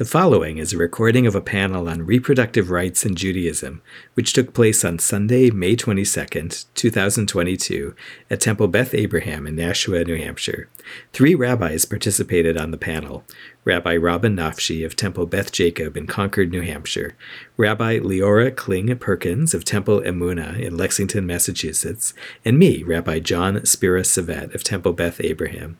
[0.00, 3.82] The following is a recording of a panel on reproductive rights in Judaism,
[4.14, 7.94] which took place on Sunday, May 22, 2022,
[8.30, 10.70] at Temple Beth Abraham in Nashua, New Hampshire.
[11.12, 13.24] Three rabbis participated on the panel
[13.66, 17.14] Rabbi Robin Nafshi of Temple Beth Jacob in Concord, New Hampshire,
[17.58, 24.54] Rabbi Leora Kling Perkins of Temple Emunah in Lexington, Massachusetts, and me, Rabbi Jon Spira-Savett
[24.54, 25.76] of Temple Beth Abraham.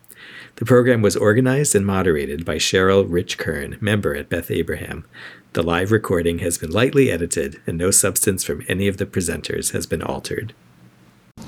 [0.61, 5.07] The program was organized and moderated by Cheryl Rich Kern, member at Beth Abraham.
[5.55, 9.73] The live recording has been lightly edited, and no substance from any of the presenters
[9.73, 10.53] has been altered.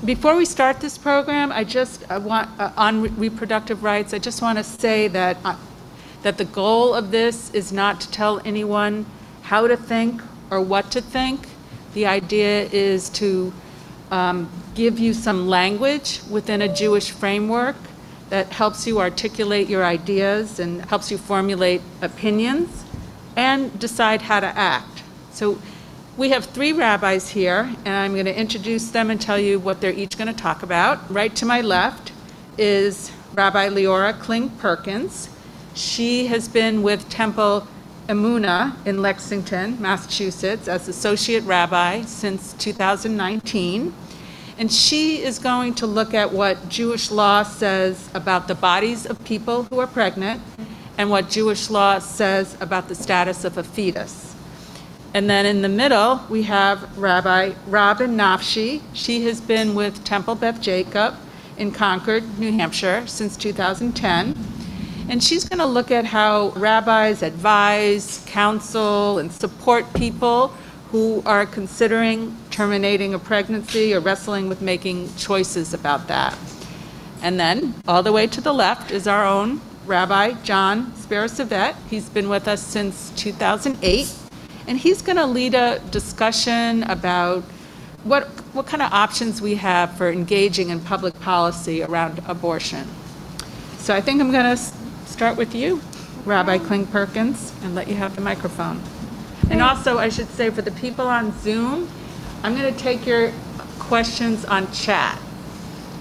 [0.03, 4.15] Before we start this program, I just I want uh, on re- reproductive rights.
[4.15, 5.57] I just want to say that uh,
[6.23, 9.05] that the goal of this is not to tell anyone
[9.43, 11.49] how to think or what to think.
[11.93, 13.53] The idea is to
[14.09, 17.75] um, give you some language within a Jewish framework
[18.33, 22.83] that helps you articulate your ideas and helps you formulate opinions
[23.35, 25.03] and decide how to act.
[25.33, 25.61] So
[26.17, 29.81] we have three rabbis here, and I'm going to introduce them and tell you what
[29.81, 31.13] they're each going to talk about.
[31.13, 32.11] Right to my left
[32.57, 35.29] is Rabbi Leora Kling Perkins.
[35.75, 37.67] She has been with Temple
[38.07, 43.93] Emunah in Lexington, Massachusetts, as associate rabbi since 2019.
[44.57, 49.23] And she is going to look at what Jewish law says about the bodies of
[49.25, 50.41] people who are pregnant
[50.97, 54.35] and what Jewish law says about the status of a fetus.
[55.15, 58.81] And then in the middle, we have Rabbi Robin Nafshi.
[58.93, 61.15] She has been with Temple Beth Jacob
[61.57, 64.35] in Concord, New Hampshire since 2010.
[65.09, 70.53] And she's going to look at how rabbis advise, counsel, and support people
[70.93, 76.37] who are considering terminating a pregnancy or wrestling with making choices about that.
[77.23, 81.73] And then, all the way to the left is our own Rabbi John Spira-Savett.
[81.89, 84.13] He's been with us since 2008,
[84.67, 87.41] and he's going to lead a discussion about
[88.03, 92.87] what, what kind of options we have for engaging in public policy around abortion.
[93.79, 94.61] So I think I'm going to
[95.07, 95.81] start with you,
[96.23, 98.79] Rabbi Kling Perkins, and let you have the microphone.
[99.53, 101.87] And also, I should say, for the people on Zoom,
[102.41, 103.31] I'm going to take your
[103.77, 105.19] questions on chat.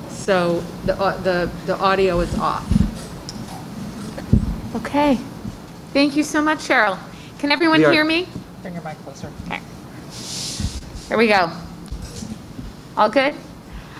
[0.09, 2.65] So the, au- the, the audio is off.
[4.77, 5.19] Okay.
[5.93, 6.99] Thank you so much, Cheryl.
[7.41, 8.27] Can everyone We are- hear me?
[8.63, 9.31] Bring your mic closer.
[9.47, 9.61] Okay.
[11.09, 11.51] Here we go.
[12.97, 13.35] All good?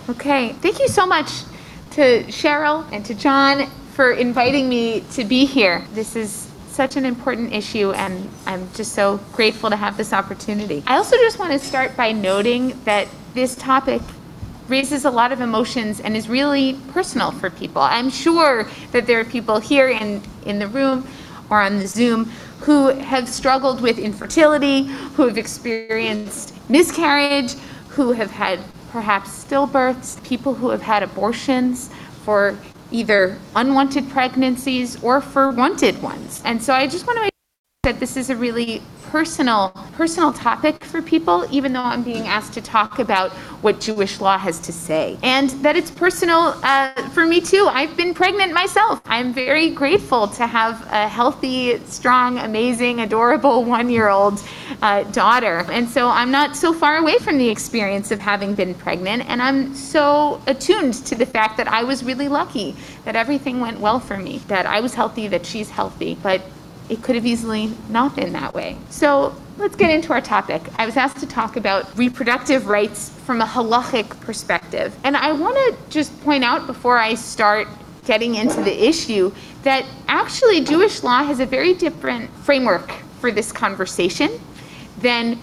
[0.09, 0.55] Okay.
[0.63, 1.43] Thank you so much
[1.91, 5.85] to Cheryl and to John for inviting me to be here.
[5.93, 10.83] This is such an important issue, and I'm just so grateful to have this opportunity.
[10.87, 14.01] I also just want to start by noting that this topic
[14.69, 17.83] raises a lot of emotions and is really personal for people.
[17.83, 21.07] I'm sure that there are people here in, in the room
[21.51, 22.31] or on the Zoom
[22.61, 27.53] who have struggled with infertility, who have experienced miscarriage,
[27.89, 31.91] who have had perhaps stillbirths, people who have had abortions
[32.25, 32.57] for
[32.93, 36.43] either unwanted pregnancies or for wanted ones.
[36.45, 37.32] And so I just want to
[37.85, 42.53] that this is a really personal personal topic for people even though i'm being asked
[42.53, 45.19] to talk about what jewish law has to say.
[45.23, 47.69] And that it's personal uh, for me too.
[47.71, 49.01] I've been pregnant myself.
[49.07, 54.41] I'm very grateful to have a healthy strong amazing adorable one year old
[54.81, 55.65] uh, daughter.
[55.71, 59.43] And so i'm not so far away from the experience of having been pregnant and
[59.43, 63.99] i'm so attuned to the fact that i was really lucky that everything went well
[63.99, 66.17] for me that i was healthy that she's healthy.
[66.23, 66.43] But
[66.89, 68.77] it could have easily not been that way.
[68.91, 70.63] So let's get into our topic.
[70.79, 74.97] I was asked to talk about reproductive rights from a halachic perspective.
[75.05, 77.69] And I want to just point out before I start
[78.05, 79.33] getting into the issue
[79.63, 84.41] that actually Jewish law has a very different framework for this conversation
[84.99, 85.39] than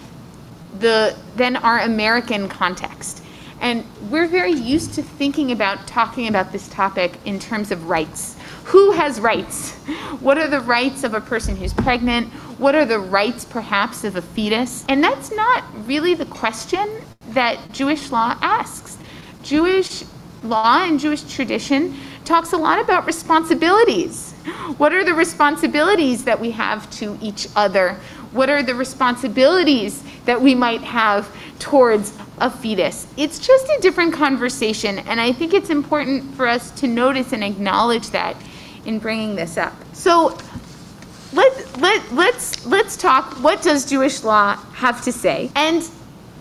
[0.80, 3.24] the than our American context.
[3.62, 8.38] And we're very used to thinking about talking about this topic in terms of rights.
[8.70, 9.72] Who has rights?
[10.20, 12.28] What are the rights of a person who's pregnant?
[12.60, 14.86] What are the rights perhaps of a fetus?
[14.88, 19.00] And that's not really the question that Jewish law asks.
[19.42, 20.04] Jewish
[20.44, 21.96] law and Jewish tradition
[22.26, 24.34] talks a lot about responsibilities.
[24.78, 27.96] What are the responsibilities that we have to each other?
[28.34, 33.08] What are the responsibilities that we might have towards a fetus?
[33.18, 37.44] It's just a different conversation, and I think it's important for us to notice and
[37.44, 38.36] acknowledge that
[38.90, 39.74] in bringing this up.
[39.94, 40.36] So
[41.32, 45.52] let, let, let's, let's talk what does Jewish law have to say?
[45.56, 45.88] And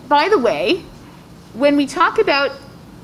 [0.07, 0.83] by the way,
[1.53, 2.51] when we talk about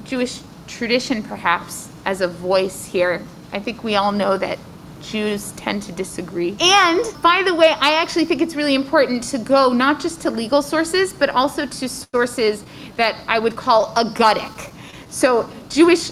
[0.03, 3.21] Jewish tradition, perhaps, as a voice here,
[3.51, 4.57] I think we all know that
[5.00, 6.57] Jews tend to disagree.
[6.59, 10.31] And by the way, I actually think it's really important to go not just to
[10.31, 12.65] legal sources, but also to sources
[12.95, 14.74] that I would call agadic.
[15.09, 16.09] So Jewish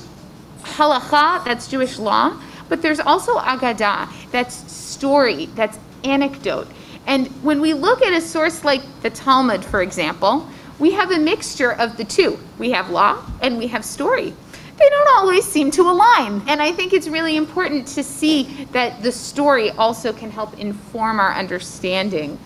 [0.62, 2.40] halacha, that's Jewish law,
[2.74, 6.68] but there's also agadah, that's story, that's anecdote.
[7.06, 10.50] And when we look at a source like the Talmud, for example,
[10.80, 12.40] we have a mixture of the two.
[12.58, 14.34] We have law and we have story.
[14.80, 16.42] They don't always seem to align.
[16.48, 21.20] And I think it's really important to see that the story also can help inform
[21.20, 22.40] our understanding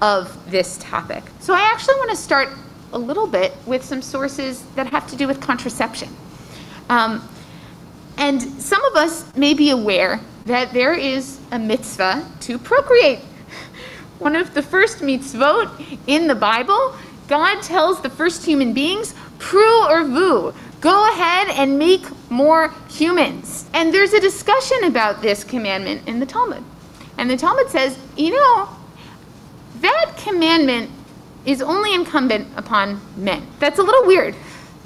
[0.00, 1.24] of this topic.
[1.40, 2.50] So I actually want to start
[2.92, 6.08] a little bit with some sources that have to do with contraception.
[6.88, 7.28] Um,
[8.16, 13.20] and some of us may be aware that there is a mitzvah to procreate.
[14.18, 16.94] One of the first mitzvot in the Bible,
[17.28, 23.68] God tells the first human beings, pru or vu, go ahead and make more humans.
[23.72, 26.62] And there's a discussion about this commandment in the Talmud.
[27.18, 28.68] And the Talmud says, you know,
[29.80, 30.90] that commandment
[31.44, 33.46] is only incumbent upon men.
[33.58, 34.34] That's a little weird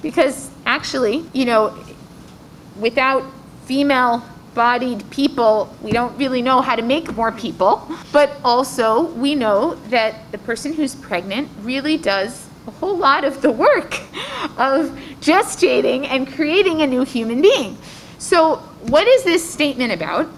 [0.03, 1.77] because actually, you know,
[2.81, 3.25] without
[3.65, 4.23] female
[4.57, 7.87] bodied people, we don't really know how to make more people.
[8.11, 13.43] But also, we know that the person who's pregnant really does a whole lot of
[13.43, 14.01] the work
[14.57, 17.77] of gestating and creating a new human being.
[18.19, 18.57] So,
[18.89, 20.29] what is this statement about?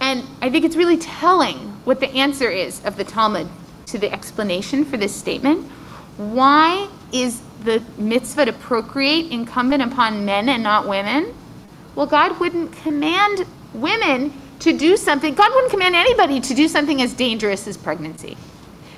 [0.00, 3.48] And I think it's really telling what the answer is of the Talmud
[3.86, 5.66] to the explanation for this statement.
[6.16, 11.34] Why is the mitzvah to procreate incumbent upon men and not women?
[11.94, 17.00] Well, God wouldn't command women to do something, God wouldn't command anybody to do something
[17.00, 18.36] as dangerous as pregnancy.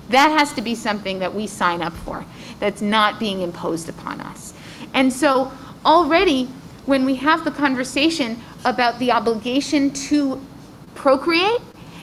[0.09, 2.25] That has to be something that we sign up for,
[2.59, 4.55] that's not being imposed upon us.
[4.93, 5.53] And so,
[5.85, 6.47] already,
[6.87, 10.41] when we have the conversation about the obligation to
[10.95, 11.61] procreate,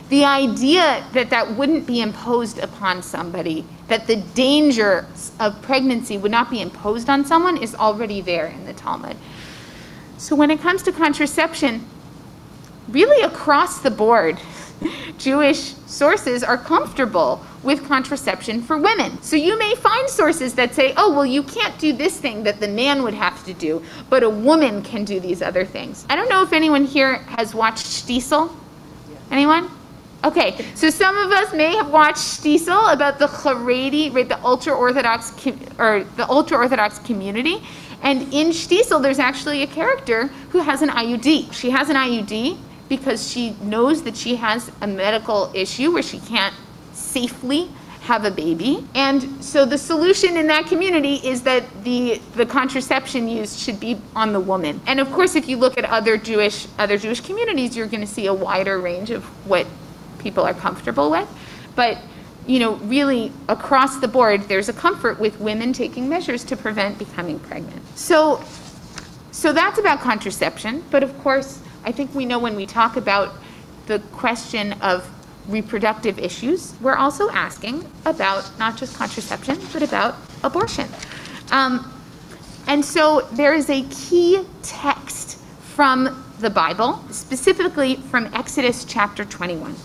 [0.10, 5.06] the idea that that wouldn't be imposed upon somebody, that the danger
[5.40, 9.16] of pregnancy would not be imposed on someone, is already there in the Talmud.
[10.20, 11.86] So when it comes to contraception,
[12.90, 14.38] really across the board,
[15.18, 19.22] Jewish sources are comfortable with contraception for women.
[19.22, 22.60] So you may find sources that say, oh, well, you can't do this thing that
[22.60, 26.06] the man would have to do, but a woman can do these other things.
[26.10, 28.54] I don't know if anyone here has watched Shtisel.
[29.32, 29.70] Anyone?
[30.26, 34.74] Okay, so some of us may have watched Shtisel about the Haredi, right, the ultra
[34.74, 35.32] orthodox
[35.78, 37.64] or the ultra orthodox community,
[38.02, 41.54] and in Shtisel, there's actually a character who has an IUD.
[41.54, 42.58] She has an IUD
[42.88, 46.56] because she knows that she has a medical issue where she can't
[46.94, 47.70] safely
[48.02, 48.84] have a baby.
[48.96, 54.02] And so the solution in that community is that the the contraception used should be
[54.16, 54.82] on the woman.
[54.88, 58.08] And of course if you look at other Jewish other Jewish communities, you're going to
[58.08, 59.68] see a wider range of what
[60.18, 61.30] people are comfortable with.
[61.76, 62.00] But
[62.50, 66.98] you know, really across the board, there's a comfort with women taking measures to prevent
[66.98, 67.80] becoming pregnant.
[67.96, 68.44] So,
[69.30, 70.84] so that's about contraception.
[70.90, 73.36] But of course, I think we know when we talk about
[73.86, 75.08] the question of
[75.48, 80.90] reproductive issues, we're also asking about not just contraception, but about abortion.
[81.52, 81.94] Um,
[82.66, 85.38] and so there is a key text
[85.76, 89.76] from the Bible, specifically from Exodus chapter 21.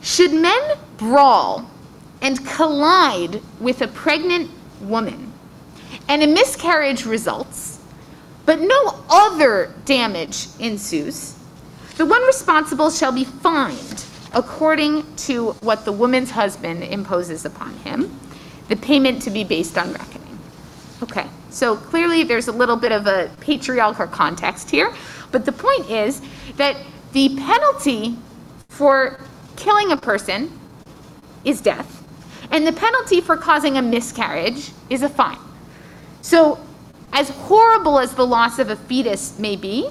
[0.00, 0.60] Should men
[0.96, 1.68] brawl
[2.22, 4.50] and collide with a pregnant
[4.80, 5.32] woman
[6.08, 7.80] and a miscarriage results,
[8.46, 11.34] but no other damage ensues,
[11.96, 18.18] the one responsible shall be fined according to what the woman's husband imposes upon him,
[18.68, 20.38] the payment to be based on reckoning.
[21.02, 24.92] Okay, so clearly there's a little bit of a patriarchal context here,
[25.32, 26.20] but the point is
[26.56, 26.76] that
[27.12, 28.16] the penalty
[28.68, 29.18] for
[29.58, 30.58] killing a person
[31.44, 32.06] is death,
[32.50, 35.38] and the penalty for causing a miscarriage is a fine.
[36.22, 36.58] So,
[37.12, 39.88] as horrible as the loss of a fetus may be,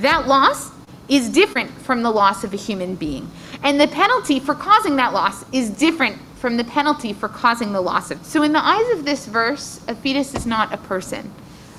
[0.00, 0.70] that loss
[1.08, 3.30] is different from the loss of a human being.
[3.62, 7.80] And the penalty for causing that loss is different from the penalty for causing the
[7.80, 8.24] loss of.
[8.26, 11.32] So, in the eyes of this verse, a fetus is not a person.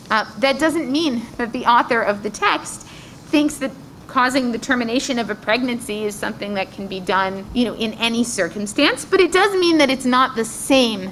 [0.10, 2.84] Uh, that doesn't mean that the author of the text
[3.28, 3.72] thinks that
[4.08, 7.94] causing the termination of a pregnancy is something that can be done, you know, in
[7.94, 11.12] any circumstance, but it does mean that it's not the same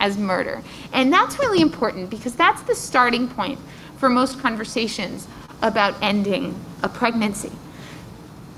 [0.00, 0.62] as murder.
[0.92, 3.58] And that's really important because that's the starting point
[3.98, 5.26] for most conversations
[5.62, 7.52] about ending a pregnancy.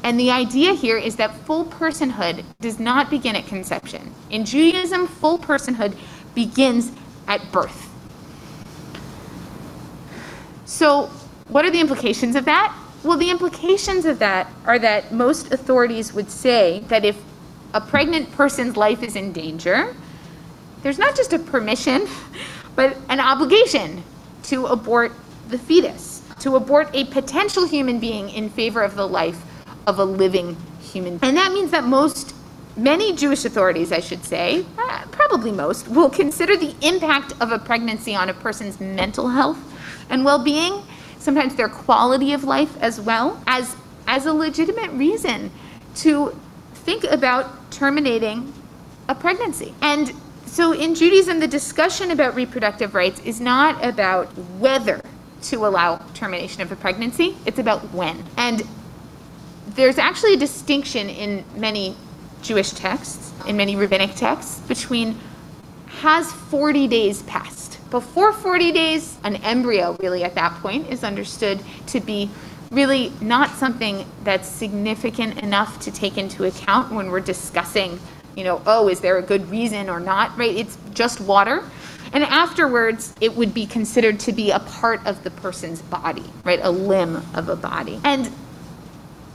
[0.03, 4.15] And the idea here is that full personhood does not begin at conception.
[4.31, 5.95] In Judaism, full personhood
[6.35, 6.93] begins
[7.27, 7.89] at birth.
[10.65, 11.07] So,
[11.49, 12.75] what are the implications of that?
[13.03, 17.17] Well, the implications of that are that most authorities would say that if
[17.73, 19.95] a pregnant person's life is in danger,
[20.83, 22.07] there's not just a permission,
[22.77, 24.03] but an obligation
[24.45, 25.13] to abort
[25.49, 29.43] the fetus, to abort a potential human being in favor of the life
[29.87, 31.19] of a living human.
[31.23, 32.35] And that means that most,
[32.77, 37.59] many Jewish authorities, I should say, uh, probably most, will consider the impact of a
[37.59, 39.59] pregnancy on a person's mental health
[40.09, 40.83] and well being,
[41.21, 43.77] sometimes their quality of life as well, as,
[44.09, 45.51] as a legitimate reason
[45.95, 46.37] to
[46.75, 48.53] think about terminating
[49.09, 49.75] a pregnancy.
[49.83, 50.13] And
[50.47, 54.27] so in Judaism, the discussion about reproductive rights is not about
[54.59, 55.01] whether
[55.43, 58.25] to allow termination of a pregnancy, it's about when.
[58.37, 58.63] And
[59.69, 61.97] there's actually a distinction in many
[62.43, 65.19] Jewish texts, in many rabbinic texts, between
[65.87, 67.60] has 40 days passed.
[67.91, 72.31] Before 40 days, an embryo, really at that point, is understood to be
[72.71, 77.99] really not something that's significant enough to take into account when we're discussing,
[78.37, 80.55] you know, oh, is there a good reason or not, right?
[80.55, 81.65] It's just water.
[82.13, 86.61] And afterwards, it would be considered to be a part of the person's body, right?
[86.63, 88.01] A limb of a body.
[88.05, 88.31] And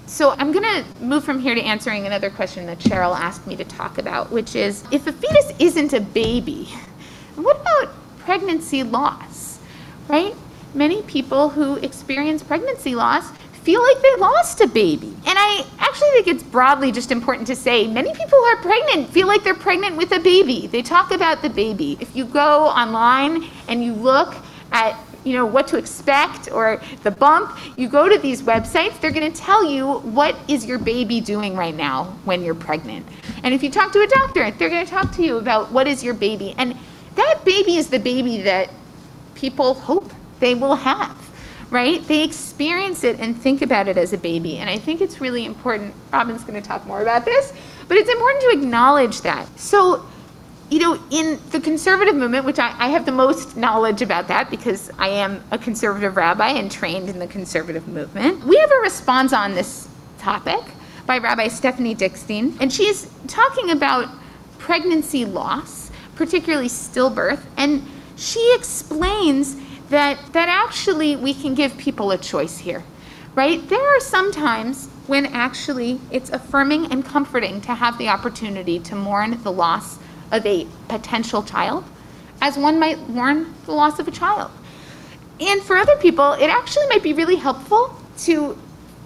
[0.08, 3.58] so I'm going to move from here to answering another question that Cheryl asked me
[3.58, 6.70] to talk about, which is if a fetus isn't a baby,
[7.36, 7.95] what about
[8.25, 9.60] pregnancy loss,
[10.08, 10.36] right?
[10.74, 13.32] Many people who experience pregnancy loss
[13.63, 15.15] feel like they lost a baby.
[15.25, 19.10] And I actually think it's broadly just important to say many people who are pregnant
[19.10, 20.67] feel like they're pregnant with a baby.
[20.67, 21.98] They talk about the baby.
[22.00, 24.36] If you go online and you look
[24.72, 29.12] at you know what to expect or the bump you go to these websites they're
[29.12, 33.03] going to tell you what is your baby doing right now when you're pregnant
[33.41, 35.88] and if you talk to a doctor they're going to talk to you about what
[35.88, 36.77] is your baby and
[37.16, 38.70] that baby is the baby that
[39.36, 41.22] people hope they will have
[41.72, 42.08] right?
[42.08, 44.60] They experience it and think about it as a baby.
[44.60, 47.54] And i think it's really important robin's going to talk more about this
[47.88, 49.48] but it's important to acknowledge that.
[49.60, 50.06] So
[50.70, 54.50] you know, in the conservative movement, which I, I, have the most knowledge about that
[54.50, 58.82] because I am a conservative rabbi and trained in the conservative movement, we have a
[58.82, 60.62] response on this topic
[61.06, 64.10] by Rabbi Stephanie Dickstein, and she's talking about
[64.58, 65.85] pregnancy loss,
[66.16, 69.56] particularly stillbirth, and she explains
[69.90, 72.84] that that actually we can give people a choice here,
[73.36, 73.68] right?
[73.70, 78.96] There are some times when actually it's affirming and comforting to have the opportunity to
[78.96, 80.00] mourn the loss
[80.32, 81.84] of a potential child
[82.42, 84.52] as one might mourn the loss of a child.
[85.40, 88.58] And for other people, it actually might be really helpful to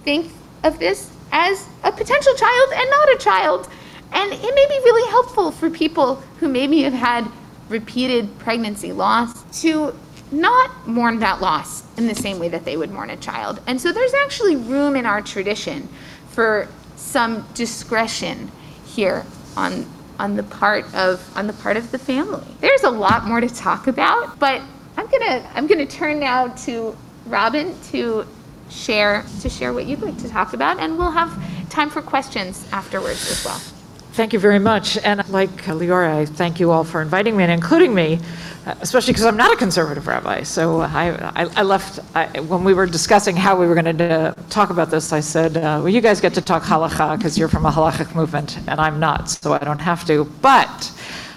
[0.04, 3.68] think of this as a potential child and not a child.
[4.12, 7.30] And it may be really helpful for people who maybe have had
[7.68, 9.94] repeated pregnancy loss to
[10.32, 13.60] not mourn that loss in the same way that they would mourn a child.
[13.66, 15.88] And so there's actually room in our tradition
[16.30, 18.50] for some discretion
[18.84, 19.24] here
[19.56, 19.86] on
[20.18, 22.46] on the part of on the part of the family.
[22.60, 24.60] There's a lot more to talk about, but
[24.96, 28.26] I'm gonna I'm gonna turn now to Robin to
[28.68, 31.32] share to share what you'd like to talk about, and we'll have
[31.70, 33.79] time for questions afterwards as well.
[34.20, 34.98] Thank you very much.
[34.98, 38.20] And like uh, Leora, I thank you all for inviting me and including me,
[38.66, 40.42] uh, especially because I'm not a conservative rabbi.
[40.42, 44.04] So I, I, I left, I, when we were discussing how we were going to
[44.04, 47.38] uh, talk about this, I said, uh, well, you guys get to talk halacha because
[47.38, 50.26] you're from a halachic movement and I'm not, so I don't have to.
[50.42, 50.92] But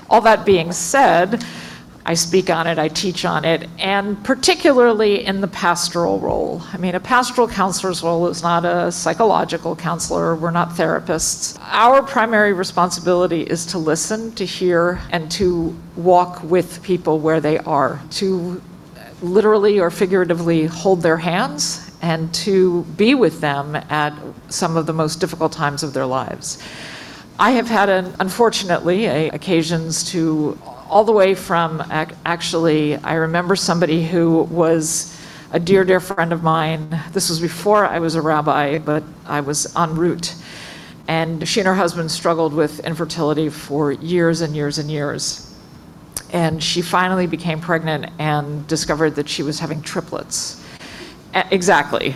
[0.09, 1.41] all that being said,
[2.05, 6.61] I speak on it, I teach on it, and particularly in the pastoral role.
[6.73, 11.57] I mean, a pastoral counselor's role is not a psychological counselor, we're not therapists.
[11.61, 17.57] Our primary responsibility is to listen, to hear, and to walk with people where they
[17.59, 18.61] are, to
[19.21, 24.13] literally or figuratively hold their hands and to be with them at
[24.49, 26.61] some of the most difficult times of their lives.
[27.39, 30.59] I have had, an, unfortunately, a, occasions to
[30.93, 35.19] all the way from actually, I remember somebody who was
[35.51, 37.01] a dear, dear friend of mine.
[37.13, 40.35] This was before I was a rabbi, but I was en route.
[41.07, 45.51] And she and her husband struggled with infertility for years and years and years.
[46.31, 50.63] And she finally became pregnant and discovered that she was having triplets.
[51.33, 52.15] Exactly.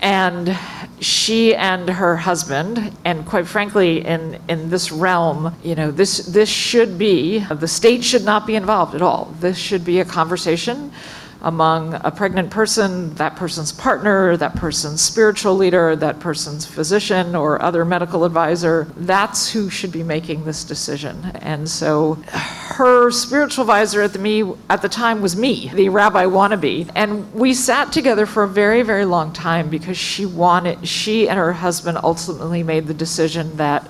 [0.00, 0.56] And
[1.00, 6.48] she and her husband, and quite frankly, in, in this realm, you know, this, this
[6.48, 9.34] should be, the state should not be involved at all.
[9.40, 10.92] This should be a conversation
[11.40, 17.62] among a pregnant person, that person's partner, that person's spiritual leader, that person's physician or
[17.62, 18.88] other medical advisor.
[18.96, 21.24] That's who should be making this decision.
[21.40, 26.24] And so her spiritual advisor at the me at the time was me, the rabbi
[26.24, 26.90] wannabe.
[26.94, 31.38] And we sat together for a very, very long time because she wanted she and
[31.38, 33.88] her husband ultimately made the decision that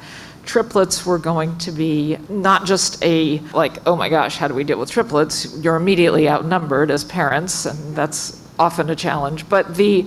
[0.49, 4.65] triplets were going to be not just a like oh my gosh how do we
[4.65, 5.57] deal with triplets?
[5.63, 9.49] You're immediately outnumbered as parents and that's often a challenge.
[9.49, 10.07] But the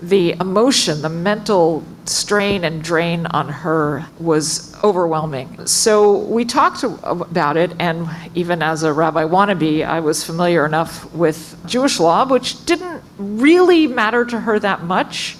[0.00, 5.64] the emotion, the mental strain and drain on her was overwhelming.
[5.66, 11.12] So we talked about it, and even as a rabbi wannabe, I was familiar enough
[11.14, 15.36] with Jewish law, which didn't really matter to her that much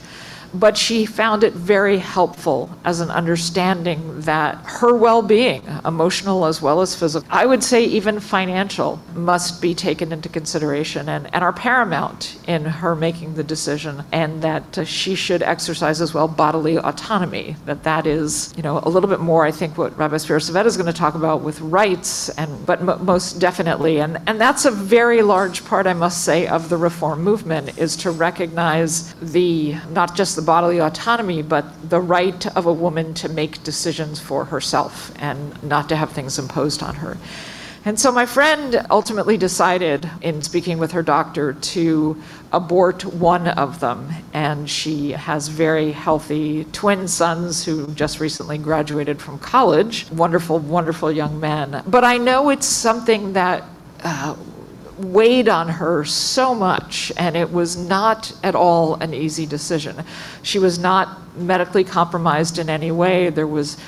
[0.54, 6.60] but she found it very helpful as an understanding that her well being, emotional as
[6.60, 11.42] well as physical, I would say even financial, must be taken into consideration and, and
[11.42, 16.28] are paramount in her making the decision, and that uh, she should exercise as well
[16.28, 17.56] bodily autonomy.
[17.64, 20.76] That that is, you know, a little bit more, I think, what Rabbi Savetta is
[20.76, 24.70] going to talk about with rights, and but m- most definitely, and, and that's a
[24.70, 30.14] very large part, I must say, of the reform movement is to recognize the not
[30.14, 34.44] just the the bodily autonomy, but the right of a woman to make decisions for
[34.44, 37.16] herself and not to have things imposed on her.
[37.84, 42.20] And so my friend ultimately decided, in speaking with her doctor, to
[42.52, 44.08] abort one of them.
[44.32, 50.08] And she has very healthy twin sons who just recently graduated from college.
[50.10, 51.82] Wonderful, wonderful young men.
[51.86, 53.64] But I know it's something that
[54.04, 54.36] uh,
[55.04, 60.04] weighed on her so much, and it was not at all an easy decision.
[60.42, 63.30] She was not medically compromised in any way.
[63.30, 63.78] There was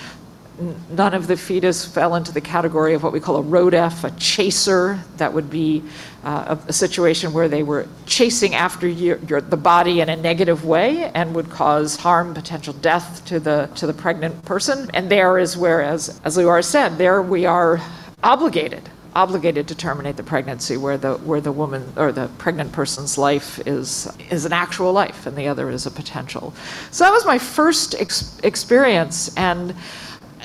[0.90, 4.11] none of the fetus fell into the category of what we call a rodef, a
[4.18, 5.00] chaser.
[5.16, 5.83] That would be
[6.23, 10.16] uh, a, a, situation where they were chasing after your, your, the body in a
[10.16, 14.90] negative way and would cause harm, potential death to the to the pregnant person.
[14.94, 17.80] And there is where, as as Leora said, there we are
[18.23, 23.16] obligated obligated to terminate the pregnancy where the where the woman or the pregnant person's
[23.16, 26.52] life is is an actual life and the other is a potential.
[26.90, 29.75] So that was my first ex- experience and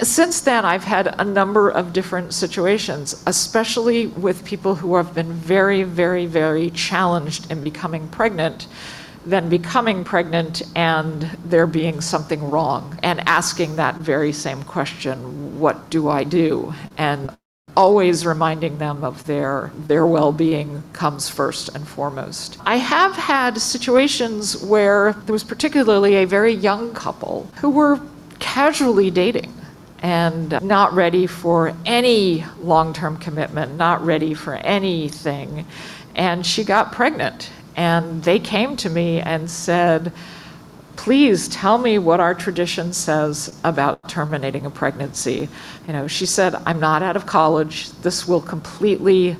[0.01, 5.33] since then i've had a number of different situations especially with people who have been
[5.33, 8.67] very very very challenged in becoming pregnant
[9.25, 15.89] then becoming pregnant and there being something wrong and asking that very same question what
[15.89, 16.73] do i do?
[16.97, 17.35] And
[17.75, 22.57] always reminding them of their their well-being comes first and foremost.
[22.65, 27.99] I have had situations where there was particularly a very young couple who were
[28.39, 29.53] casually dating
[30.01, 35.65] and not ready for any long-term commitment, not ready for anything.
[36.15, 40.11] And she got pregnant and they came to me and said,
[40.99, 45.47] please tell me what our tradition says about terminating a pregnancy.
[45.87, 47.89] You know, she said, I'm not out of college.
[48.01, 49.37] This will completely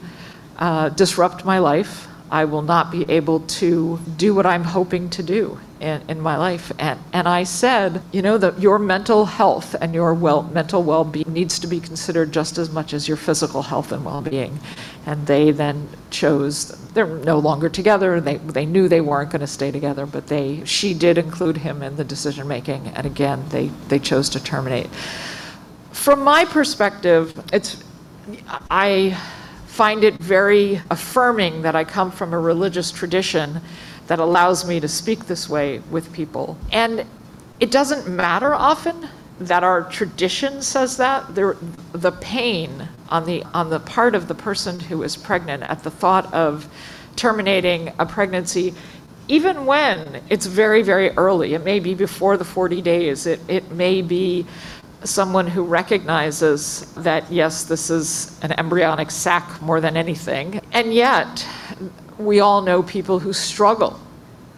[0.58, 2.08] uh, disrupt my life.
[2.32, 6.37] I will not be able to do what I'm hoping to do in, in my
[6.37, 6.71] life.
[6.79, 11.03] And, and I said, you know, that your mental health and your well, mental well
[11.03, 14.59] being needs to be considered just as much as your physical health and well being.
[15.05, 18.19] And they then chose, they're no longer together.
[18.19, 21.81] They, they knew they weren't going to stay together, but they, she did include him
[21.81, 22.87] in the decision making.
[22.89, 24.87] And again, they, they chose to terminate.
[25.91, 27.83] From my perspective, it's,
[28.69, 29.17] I
[29.67, 33.61] find it very affirming that I come from a religious tradition
[34.10, 36.58] that allows me to speak this way with people.
[36.72, 37.06] And
[37.60, 39.08] it doesn't matter often
[39.39, 41.36] that our tradition says that.
[41.36, 41.56] The,
[41.91, 45.91] the pain on the, on the part of the person who is pregnant at the
[45.91, 46.67] thought of
[47.15, 48.74] terminating a pregnancy,
[49.28, 53.69] even when it's very, very early, it may be before the 40 days, it, it
[53.69, 54.43] may be
[55.04, 60.60] someone who recognizes that, yes, this is an embryonic sac more than anything.
[60.74, 61.45] And yet,
[62.19, 63.97] we all know people who struggle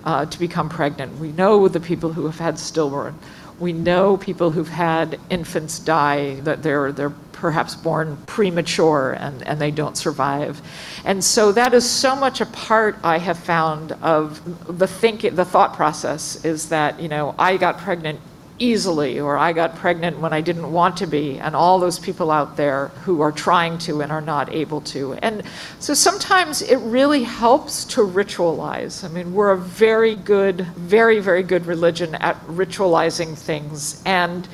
[0.03, 1.19] uh, to become pregnant.
[1.19, 3.17] We know the people who have had stillborn.
[3.59, 9.61] We know people who've had infants die, that they're, they're perhaps born premature and, and
[9.61, 10.59] they don't survive.
[11.05, 14.41] And so that is so much a part I have found of
[14.79, 18.19] the think the thought process is that, you know, I got pregnant
[18.61, 22.31] easily, or I got pregnant when I didn't want to be, and all those people
[22.31, 25.13] out there who are trying to and are not able to.
[25.15, 25.43] And
[25.79, 29.03] so sometimes it really helps to ritualize.
[29.03, 34.47] I mean, we're a very good, very, very good religion at ritualizing things and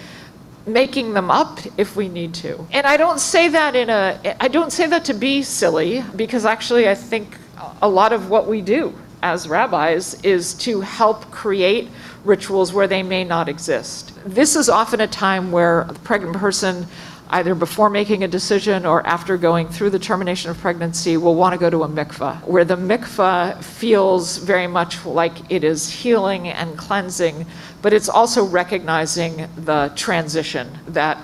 [0.65, 2.67] making them up if we need to.
[2.71, 6.45] And I don't say that in a I don't say that to be silly because
[6.45, 7.37] actually I think
[7.81, 11.89] a lot of what we do as rabbis is to help create
[12.23, 14.13] rituals where they may not exist.
[14.25, 16.85] This is often a time where a pregnant person,
[17.29, 21.53] either before making a decision or after going through the termination of pregnancy, will want
[21.53, 26.49] to go to a mikveh, where the mikveh feels very much like it is healing
[26.49, 27.45] and cleansing,
[27.81, 31.17] but it's also recognizing the transition that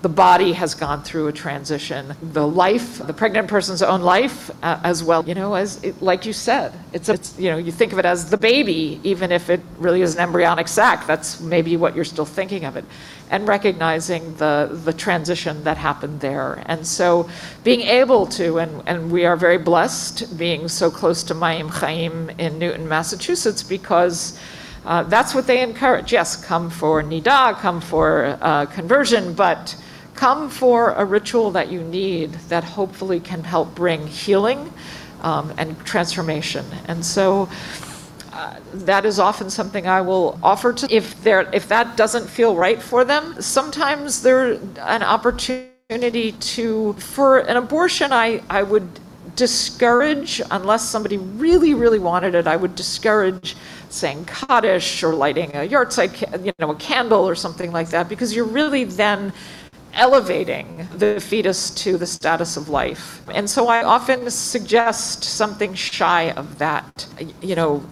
[0.00, 2.14] the body has gone through a transition.
[2.22, 5.24] The life, the pregnant person's own life, uh, as well.
[5.28, 7.98] You know, as it, like you said, it's, a, it's you know you think of
[7.98, 11.06] it as the baby, even if it really is an embryonic sac.
[11.06, 12.84] That's maybe what you're still thinking of it,
[13.30, 16.62] and recognizing the the transition that happened there.
[16.66, 17.28] And so,
[17.64, 22.38] being able to, and and we are very blessed being so close to Mayyim Hayyim
[22.38, 24.38] in Newton, Massachusetts, because.
[24.86, 26.12] Uh, that's what they encourage.
[26.12, 29.76] Yes, come for nida, come for uh, conversion, but
[30.18, 34.60] come for a ritual that you need that hopefully can help bring healing
[35.22, 36.64] um, and transformation.
[36.90, 37.48] And so
[38.32, 38.56] uh,
[38.88, 42.82] that is often something I will offer to if there if that doesn't feel right
[42.82, 43.40] for them.
[43.40, 44.58] Sometimes there's
[44.96, 48.12] an opportunity to for an abortion.
[48.12, 48.88] I I would
[49.36, 52.46] discourage unless somebody really really wanted it.
[52.46, 53.56] I would discourage
[53.88, 58.34] saying Kaddish or lighting a yahrzeit, you know, a candle or something like that, because
[58.34, 59.32] you're really then
[59.94, 63.22] elevating the fetus to the status of life.
[63.32, 67.06] And so I often suggest something shy of that,
[67.40, 67.84] you know,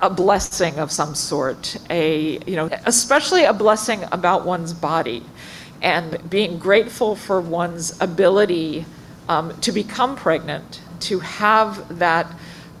[0.00, 5.22] a blessing of some sort, a, you know, especially a blessing about one's body
[5.82, 8.84] and being grateful for one's ability
[9.28, 12.26] um, to become pregnant, to have that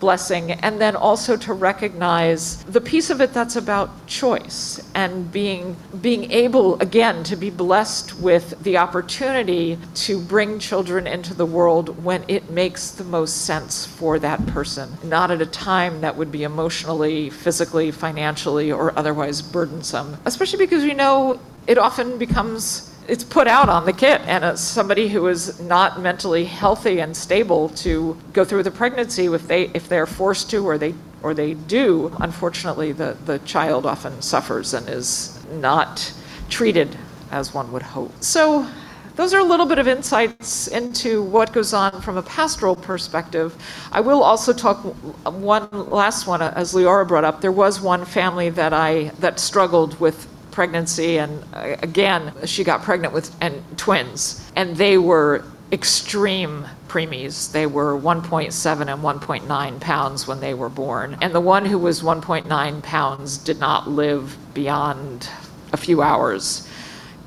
[0.00, 5.76] blessing, and then also to recognize the piece of it that's about choice and being
[6.00, 12.02] being able again to be blessed with the opportunity to bring children into the world
[12.04, 16.30] when it makes the most sense for that person, not at a time that would
[16.30, 20.16] be emotionally, physically, financially, or otherwise burdensome.
[20.24, 24.60] Especially because we know it often becomes it's put out on the kit and as
[24.60, 29.64] somebody who is not mentally healthy and stable to go through the pregnancy if they
[29.68, 34.74] if they're forced to or they or they do unfortunately the the child often suffers
[34.74, 36.12] and is not
[36.50, 36.96] treated
[37.30, 38.68] as one would hope so
[39.16, 43.52] those are a little bit of insights into what goes on from a pastoral perspective.
[43.90, 44.76] I will also talk
[45.24, 47.40] one last one, as Leora brought up.
[47.40, 52.82] There was one family that I that struggled with pregnancy, and uh, again, she got
[52.82, 57.52] pregnant with and twins, and they were extreme preemies.
[57.52, 61.16] They were 1.7 and 1.9 pounds when they were born.
[61.22, 65.30] And the one who was 1.9 pounds did not live beyond
[65.72, 66.68] a few hours.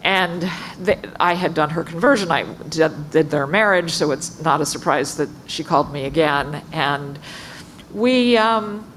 [0.03, 0.43] And
[1.17, 2.31] I had done her conversion.
[2.31, 6.61] I did, did their marriage, so it's not a surprise that she called me again.
[6.73, 7.17] And
[7.93, 8.90] we, um,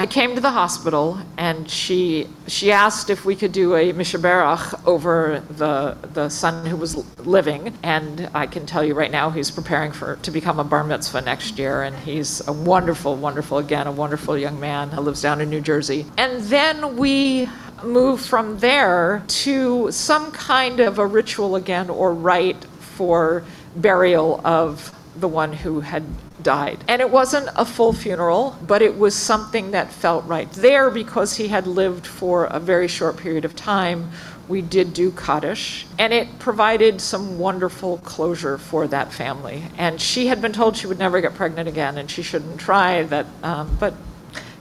[0.00, 4.04] I came to the hospital and she she asked if we could do a mi
[4.04, 6.94] shebeirach over the the son who was
[7.26, 10.84] living and I can tell you right now he's preparing for to become a bar
[10.84, 14.90] mitzvah next year and he's a wonderful wonderful again a wonderful young man.
[14.90, 16.06] Who lives down in New Jersey.
[16.16, 17.48] And then we
[17.82, 22.64] move from there to some kind of a ritual again or rite
[22.96, 23.42] for
[23.74, 26.04] burial of the one who had
[26.42, 26.82] died.
[26.88, 30.50] And it wasn't a full funeral, but it was something that felt right.
[30.52, 34.10] There, because he had lived for a very short period of time,
[34.48, 39.62] we did do Kaddish, and it provided some wonderful closure for that family.
[39.76, 43.02] And she had been told she would never get pregnant again, and she shouldn't try
[43.04, 43.26] that.
[43.42, 43.94] Um, but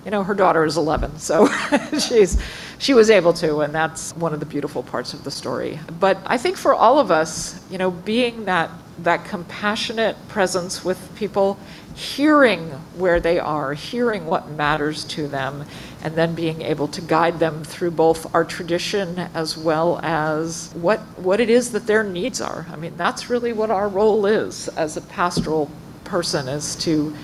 [0.04, 1.48] you know, her daughter is 11, so
[2.00, 2.42] she's
[2.80, 5.80] she was able to, and that's one of the beautiful parts of the story.
[6.00, 11.16] But I think for all of us, you know, being that that compassionate presence with
[11.16, 11.60] people,
[11.96, 15.66] hearing where they are, hearing what matters to them,
[16.04, 21.00] and then being able to guide them through both our tradition as well as what,
[21.18, 22.68] what it is that their needs are.
[22.72, 25.70] I mean, that's really what our role is as a pastoral
[26.04, 27.16] person, is to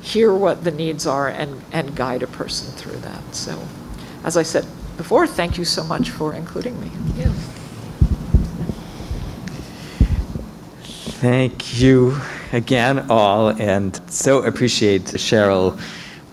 [0.00, 3.34] hear what the needs are and, and guide a person through that.
[3.34, 3.58] So,
[4.24, 6.90] as I said before, thank you so much for including me.
[7.16, 7.32] Yeah.
[11.20, 12.16] Thank you
[12.52, 15.76] again, all, and so appreciate Cheryl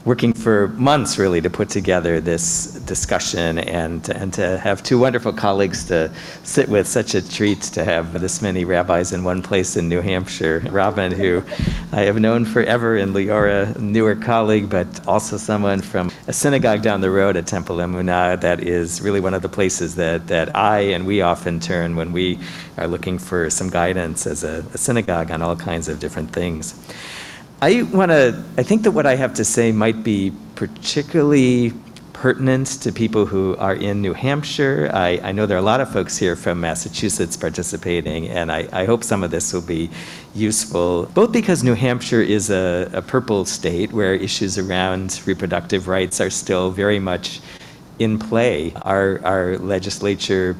[0.06, 5.34] working for months really to put together this discussion and, and to have two wonderful
[5.34, 6.12] colleagues to
[6.44, 6.88] sit with.
[6.88, 10.64] Such a treat to have this many rabbis in one place in New Hampshire.
[10.72, 11.44] Robin, who
[11.92, 17.02] I have known forever, and Leora, newer colleague, but also someone from a synagogue down
[17.02, 20.80] the road at Temple Emunah that is really one of the places that, that I
[20.80, 22.40] and we often turn when we
[22.78, 26.76] are looking for some guidance as a, a synagogue on all kinds of different things.
[27.62, 31.74] I want to, I think that what I have to say might be particularly
[32.16, 34.90] pertinent to people who are in New Hampshire.
[34.94, 38.70] I, I know there are a lot of folks here from Massachusetts participating, and I,
[38.72, 39.90] I hope some of this will be
[40.34, 46.22] useful, both because New Hampshire is a, a purple state where issues around reproductive rights
[46.22, 47.42] are still very much
[48.00, 48.72] in play.
[48.84, 50.56] Our, our legislature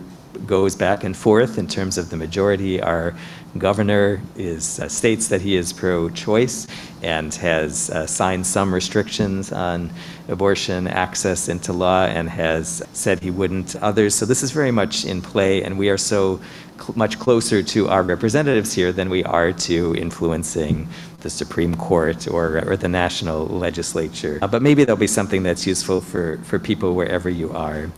[0.46, 2.82] goes back and forth in terms of the majority.
[2.82, 3.16] Our
[3.58, 6.68] governor is uh, states that he is pro-choice
[7.02, 9.90] and has uh, signed some restrictions on
[10.28, 14.16] abortion access into law and has said he wouldn't others.
[14.16, 16.40] So this is very much in play, and we are so
[16.78, 20.88] cl- much closer to our representatives here than we are to influencing
[21.22, 24.40] the Supreme Court or, or the national legislature.
[24.42, 27.90] Uh, but maybe there'll be something that's useful for, for people wherever you are.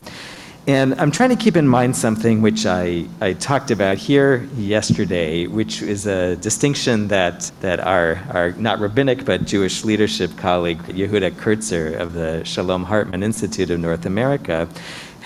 [0.67, 5.47] And I'm trying to keep in mind something which I, I talked about here yesterday,
[5.47, 11.31] which is a distinction that, that our, our not rabbinic but Jewish leadership colleague Yehuda
[11.37, 14.67] Kurtzer of the Shalom Hartman Institute of North America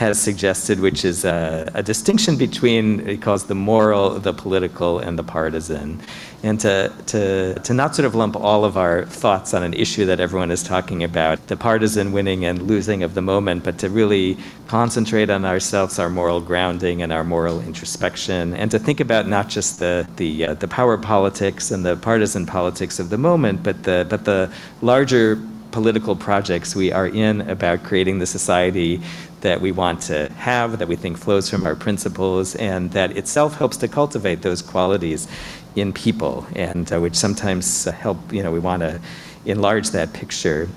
[0.02, 5.14] has suggested, which is a, a, distinction between, he calls the moral, the political, and
[5.18, 6.02] the partisan.
[6.42, 10.06] And to, to, to not sort of lump all of our thoughts on an issue
[10.08, 13.92] that everyone is talking about, the partisan winning and losing of the moment, but to
[13.92, 14.38] really
[14.68, 19.50] concentrate on ourselves, our moral grounding, and our moral introspection, and to think about not
[19.50, 23.84] just the, the, uh, the power politics and the partisan politics of the moment, but
[23.84, 25.40] the, but the larger
[25.72, 29.02] political projects we are in about creating the society
[29.42, 33.58] that we want to have, that we think flows from our principles, and that itself
[33.58, 35.28] helps to cultivate those qualities
[35.76, 39.00] in people, and uh, which sometimes uh, help, you know, we want to
[39.46, 40.70] enlarge that picture.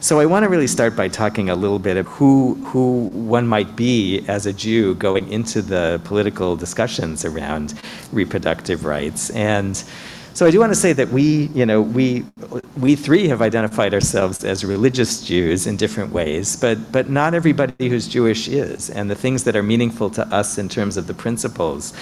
[0.00, 3.46] So I want to really start by talking a little bit of who, who one
[3.46, 7.74] might be as a Jew going into the political discussions around
[8.12, 9.30] reproductive rights.
[9.30, 9.82] And
[10.34, 12.24] so I do want to say that we, you know, we,
[12.76, 17.88] we three have identified ourselves as religious Jews in different ways, but, but not everybody
[17.88, 18.88] who's Jewish is.
[18.88, 21.92] And the things that are meaningful to us in terms of the principles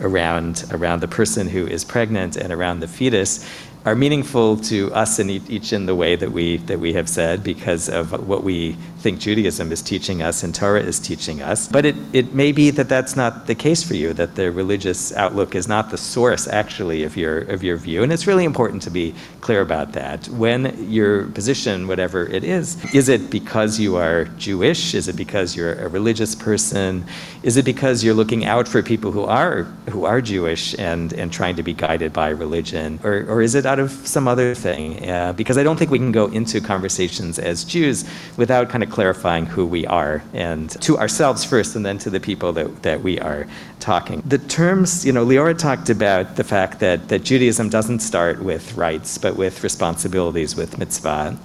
[0.00, 3.44] around, around the person who is pregnant and around the fetus
[3.86, 7.42] are meaningful to us and each in the way that we that we have said
[7.42, 11.68] because of what we think Judaism is teaching us and Torah is teaching us.
[11.68, 15.14] But it, it may be that that's not the case for you, that the religious
[15.16, 18.02] outlook is not the source actually of your of your view.
[18.02, 20.28] And it's really important to be clear about that.
[20.28, 24.94] When your position, whatever it is, is it because you are Jewish?
[24.94, 27.04] Is it because you're a religious person?
[27.42, 31.32] Is it because you're looking out for people who are who are Jewish and, and
[31.32, 33.00] trying to be guided by religion?
[33.02, 35.08] Or, or is it out of some other thing?
[35.08, 38.04] Uh, because I don't think we can go into conversations as Jews
[38.36, 42.20] without kind of clarifying who we are and to ourselves first and then to the
[42.20, 43.46] people that, that we are
[43.78, 44.22] talking.
[44.26, 48.76] The terms, you know, Leora talked about the fact that, that Judaism doesn't start with
[48.76, 51.36] rights, but with responsibilities, with mitzvah.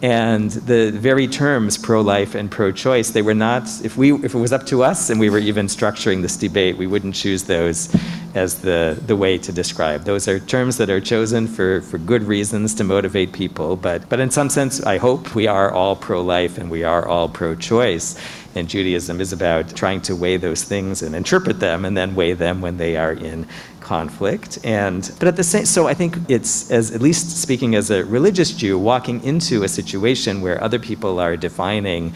[0.00, 4.52] And the very terms pro-life and pro-choice, they were not, if, we, if it was
[4.52, 7.92] up to us and we were even structuring this debate, we wouldn't choose those
[8.34, 10.04] as the, the way to describe.
[10.04, 14.20] Those are terms that are chosen for, for good reasons to motivate people, but, but
[14.20, 18.16] in some sense, I hope we are all pro-life and we are all pro-choice.
[18.58, 22.34] And Judaism is about trying to weigh those things and interpret them and then weigh
[22.34, 23.46] them when they are in
[23.88, 24.58] conflict.
[24.64, 28.04] And but at the same so i think it's as at least speaking as a
[28.04, 32.12] religious jew walking into a situation where other people are defining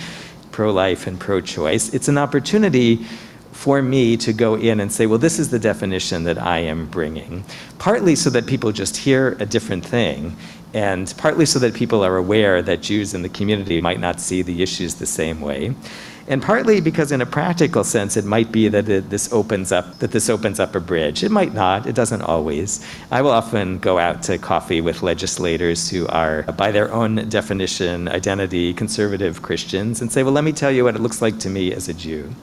[0.51, 3.07] pro-life and pro-choice it's an opportunity
[3.53, 6.87] for me to go in and say well this is the definition that i am
[6.99, 7.43] bringing.
[7.79, 10.37] Partly so that people just hear a different thing
[10.75, 14.43] and partly so that people are aware that jews in the community might not see
[14.43, 15.75] the issues the same way
[16.33, 19.99] and partly because in a practical sense it might be that it, this opens up
[19.99, 21.23] that this opens up a bridge.
[21.23, 21.87] It might not.
[21.87, 22.83] It doesn't always.
[23.11, 28.09] I will often go out to coffee with legislators who are by their own definition
[28.09, 31.51] identity conservative christians and say well let me tell you what it looks like to
[31.51, 32.35] me as a jew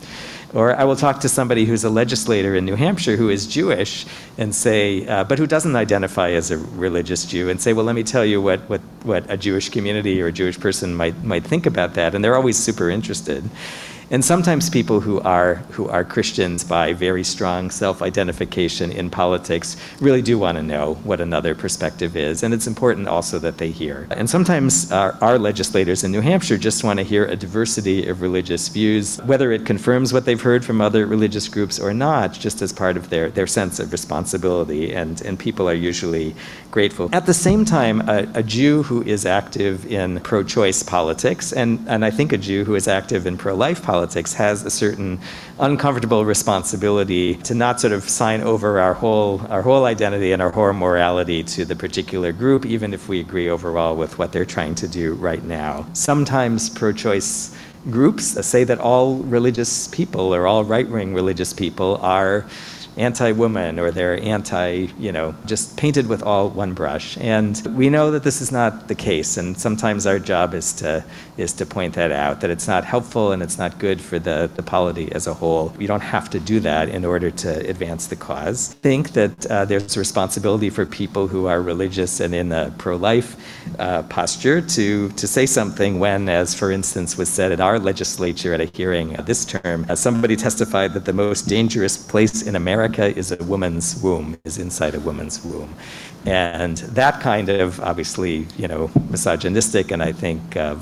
[0.54, 4.06] or I will talk to somebody who's a legislator in New Hampshire who is Jewish
[4.38, 7.96] and say, uh, but who doesn't identify as a religious Jew, and say, well, let
[7.96, 11.44] me tell you what, what, what a Jewish community or a Jewish person might, might
[11.44, 12.16] think about that.
[12.16, 13.48] And they're always super interested.
[14.12, 19.78] And sometimes people who are, who are Christians by very strong self identification in politics
[20.02, 22.42] really do want to know what another perspective is.
[22.42, 24.08] And it's important also that they hear.
[24.10, 28.22] And sometimes our, our legislators in New Hampshire just want to hear a diversity of
[28.22, 32.64] religious views, whether it confirms what they've heard from other religious groups or not, just
[32.64, 34.92] as part of their, their sense of responsibility.
[34.92, 36.36] And, and people are usually
[36.72, 37.10] grateful.
[37.14, 41.88] At the same time, a, a Jew who is active in pro choice politics, and,
[41.88, 44.70] and I think a Jew who is active in pro life politics, politics has a
[44.70, 45.20] certain
[45.60, 50.52] uncomfortable responsibility to not sort of sign over our whole our whole identity and our
[50.52, 54.74] whole morality to the particular group, even if we agree overall with what they're trying
[54.74, 55.86] to do right now.
[55.92, 57.54] Sometimes pro-choice
[57.92, 62.46] groups say that all religious people or all right-wing religious people are
[62.98, 67.18] anti-woman or they're anti, you know, just painted with all one brush.
[67.18, 69.38] And we know that this is not the case.
[69.38, 71.04] And sometimes our job is to
[71.40, 74.50] is to point that out, that it's not helpful and it's not good for the,
[74.56, 75.74] the polity as a whole.
[75.80, 78.74] You don't have to do that in order to advance the cause.
[78.82, 83.36] Think that uh, there's a responsibility for people who are religious and in a pro-life
[83.80, 88.54] uh, posture to to say something when, as for instance was said at our legislature
[88.54, 93.16] at a hearing this term, uh, somebody testified that the most dangerous place in America
[93.18, 95.74] is a woman's womb, is inside a woman's womb.
[96.26, 100.76] And that kind of, obviously, you know, misogynistic and I think uh,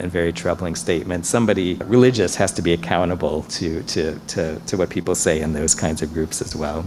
[0.00, 4.76] violent and very troubling statement, somebody religious has to be accountable to, to, to, to
[4.76, 6.84] what people say in those kinds of groups as well.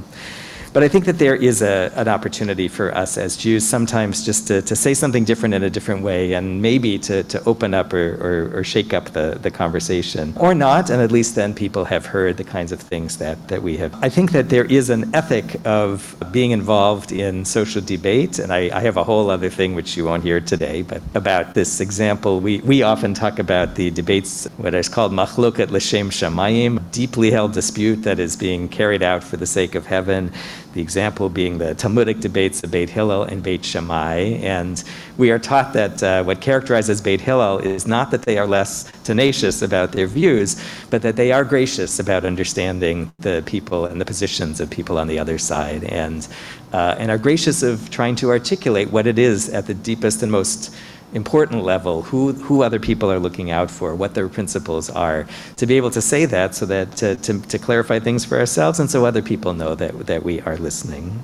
[0.73, 4.47] But I think that there is a, an opportunity for us as Jews sometimes just
[4.47, 7.93] to, to say something different in a different way and maybe to, to open up
[7.93, 10.33] or, or, or shake up the, the conversation.
[10.35, 13.61] Or not, and at least then people have heard the kinds of things that, that
[13.61, 13.93] we have.
[14.03, 18.75] I think that there is an ethic of being involved in social debate, and I,
[18.75, 22.39] I have a whole other thing which you won't hear today, but about this example.
[22.39, 27.53] We, we often talk about the debates, what is called machloket l'shem shamayim, deeply held
[27.53, 30.31] dispute that is being carried out for the sake of heaven
[30.73, 34.39] the example being the Talmudic debates of Beit Hillel and Beit Shammai.
[34.41, 34.83] And
[35.17, 38.91] we are taught that uh, what characterizes Beit Hillel is not that they are less
[39.03, 44.05] tenacious about their views, but that they are gracious about understanding the people and the
[44.05, 46.27] positions of people on the other side, and,
[46.73, 50.31] uh, and are gracious of trying to articulate what it is at the deepest and
[50.31, 50.75] most
[51.13, 55.65] important level, who, who other people are looking out for, what their principles are, to
[55.65, 58.89] be able to say that so that to, to, to clarify things for ourselves and
[58.89, 61.23] so other people know that, that we are listening.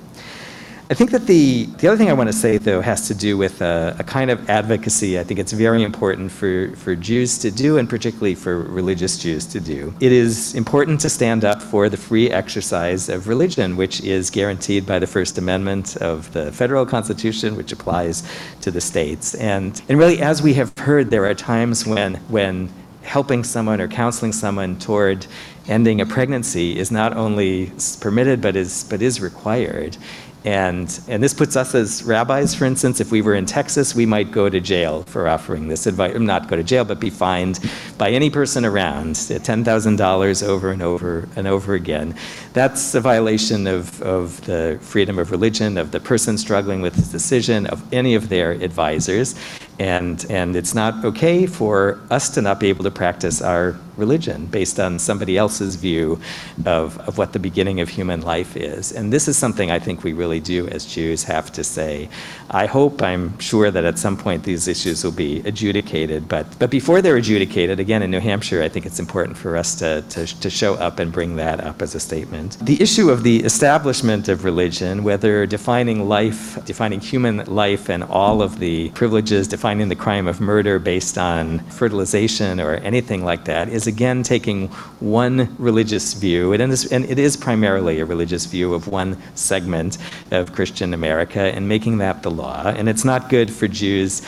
[0.90, 3.38] I think that the, the other thing I want to say, though, has to do
[3.38, 7.52] with a, a, kind of advocacy I think it's very important for, for Jews to
[7.52, 9.94] do, and particularly for religious Jews to do.
[10.00, 14.84] It is important to stand up for the free exercise of religion, which is guaranteed
[14.84, 18.28] by the First Amendment of the federal Constitution, which applies
[18.62, 19.36] to the states.
[19.36, 22.68] And, and really, as we have heard, there are times when, when
[23.02, 25.24] helping someone or counseling someone toward
[25.68, 29.96] ending a pregnancy is not only permitted but is but is required
[30.44, 34.06] and, and this puts us as rabbis, for instance, if we were in Texas, we
[34.06, 36.18] might go to jail for offering this advice.
[36.18, 37.60] Not go to jail, but be fined
[37.98, 42.14] by any person around $10,000 over and over and over again.
[42.54, 47.08] That's a violation of, of the freedom of religion, of the person struggling with this
[47.08, 49.34] decision, of any of their advisors.
[49.80, 54.46] And, and it's not okay for us to not be able to practice our religion
[54.46, 56.20] based on somebody else's view
[56.66, 58.92] of, of what the beginning of human life is.
[58.92, 62.10] And this is something I think we really do as Jews have to say.
[62.50, 66.28] I hope, I'm sure that at some point these issues will be adjudicated.
[66.28, 69.74] But, but before they're adjudicated, again, in New Hampshire, I think it's important for us
[69.76, 72.58] to, to, to show up and bring that up as a statement.
[72.60, 78.42] The issue of the establishment of religion, whether defining life, defining human life and all
[78.42, 83.44] of the privileges, defining defining the crime of murder based on fertilization or anything like
[83.44, 84.66] that is again taking
[84.98, 89.96] one religious view, and it is primarily a religious view of one segment
[90.32, 92.66] of Christian America, and making that the law.
[92.66, 94.22] And it's not good for Jews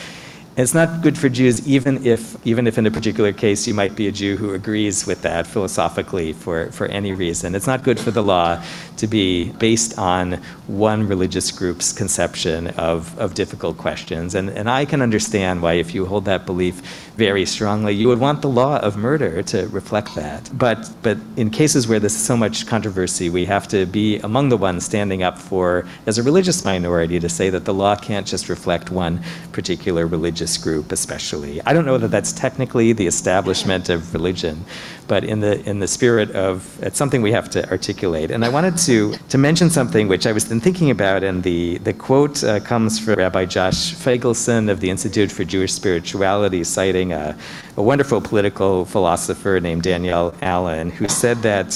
[0.55, 3.95] it's not good for Jews, even if, even if in a particular case you might
[3.95, 7.55] be a Jew who agrees with that philosophically for, for any reason.
[7.55, 8.63] It's not good for the law
[8.97, 10.33] to be based on
[10.67, 14.35] one religious group's conception of, of difficult questions.
[14.35, 16.81] And, and I can understand why, if you hold that belief
[17.15, 20.51] very strongly, you would want the law of murder to reflect that.
[20.53, 24.57] But, but in cases where there's so much controversy, we have to be among the
[24.57, 28.49] ones standing up for, as a religious minority, to say that the law can't just
[28.49, 29.19] reflect one
[29.51, 31.61] particular religion religious group, especially.
[31.65, 34.65] I don't know that that's technically the establishment of religion,
[35.07, 38.29] but in the in the spirit of it's something we have to articulate.
[38.33, 41.79] And I wanted to to mention something which I was then thinking about, and the
[41.83, 47.13] the quote uh, comes from Rabbi Josh Feigelson of the Institute for Jewish Spirituality, citing
[47.13, 47.35] a,
[47.77, 51.69] a wonderful political philosopher named Danielle Allen, who said that.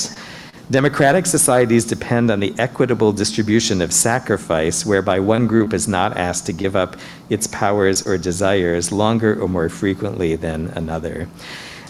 [0.69, 6.45] Democratic societies depend on the equitable distribution of sacrifice, whereby one group is not asked
[6.45, 6.97] to give up
[7.29, 11.29] its powers or desires longer or more frequently than another.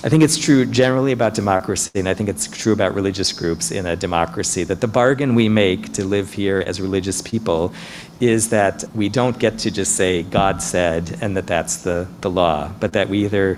[0.04, 3.72] I think it's true generally about democracy, and I think it's true about religious groups
[3.72, 7.74] in a democracy that the bargain we make to live here as religious people
[8.20, 12.30] is that we don't get to just say, God said, and that that's the, the
[12.30, 13.58] law, but that we either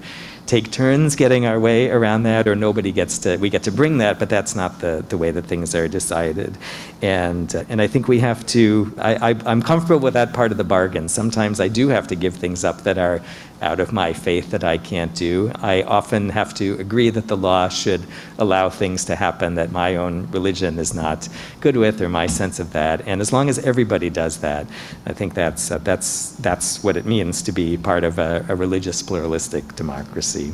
[0.50, 4.00] take turns getting our way around that, or nobody gets to, we get to bring
[4.00, 6.58] that, but that's not the, the way that things are decided.
[7.04, 10.52] And, uh, and I think we have to, I, I, I'm comfortable with that part
[10.52, 11.08] of the bargain.
[11.08, 13.22] Sometimes I do have to give things up that are
[13.62, 15.52] out of my faith that I can't do.
[15.56, 18.06] I often have to agree that the law should
[18.38, 21.28] allow things to happen that my own religion is not
[21.62, 23.02] good with or my sense of that.
[23.08, 24.68] And as long as everybody does that,
[25.06, 28.56] I think that's, uh, that's, that's what it means to be part of a, a
[28.56, 30.52] religious pluralistic democracy.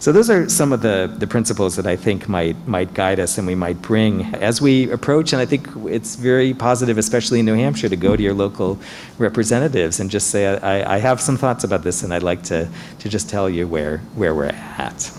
[0.00, 3.36] So those are some of the, the principles that I think might might guide us
[3.36, 5.34] and we might bring as we approach.
[5.34, 8.78] And I think it's very positive, especially in New Hampshire, to go to your local
[9.18, 12.66] representatives and just say, I, I have some thoughts about this, and I'd like to
[13.00, 15.12] to just tell you where where we're at.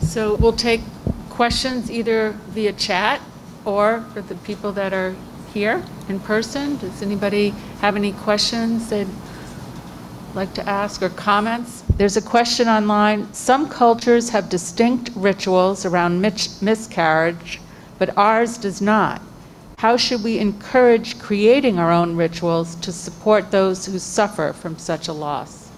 [0.00, 0.80] So we'll take
[1.28, 3.20] questions either via chat
[3.66, 5.14] or for the people that are
[5.52, 6.78] here in person.
[6.78, 7.50] Does anybody
[7.82, 9.06] have any questions they'd
[10.34, 11.81] like to ask or comments?
[11.96, 13.32] There's a question online.
[13.34, 17.60] Some cultures have distinct rituals around mis- miscarriage,
[17.98, 19.20] but ours does not.
[19.78, 25.08] How should we encourage creating our own rituals to support those who suffer from such
[25.08, 25.70] a loss?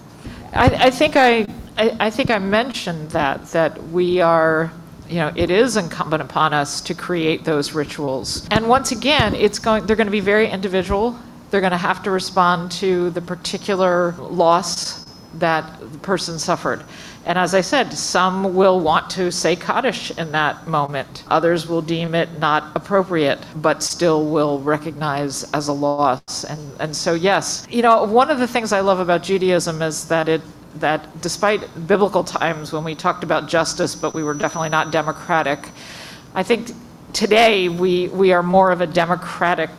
[0.53, 1.47] I, I think I,
[1.77, 4.71] I, I think I mentioned that, that we are,
[5.09, 8.47] you know, it is incumbent upon us to create those rituals.
[8.51, 11.19] And once again, it's going, they're going to be very individual.
[11.51, 15.04] They're going to have to respond to the particular loss
[15.39, 16.83] that the person suffered.
[17.25, 21.23] And as I said, some will want to say Kaddish in that moment.
[21.29, 26.43] Others will deem it not appropriate, but still will recognize as a loss.
[26.43, 30.07] And, and so, yes, you know, one of the things I love about Judaism is
[30.07, 30.41] that it
[30.75, 35.69] that despite biblical times when we talked about justice, but we were definitely not democratic,
[36.33, 36.71] I think
[37.13, 39.69] today we, we are more of a democratic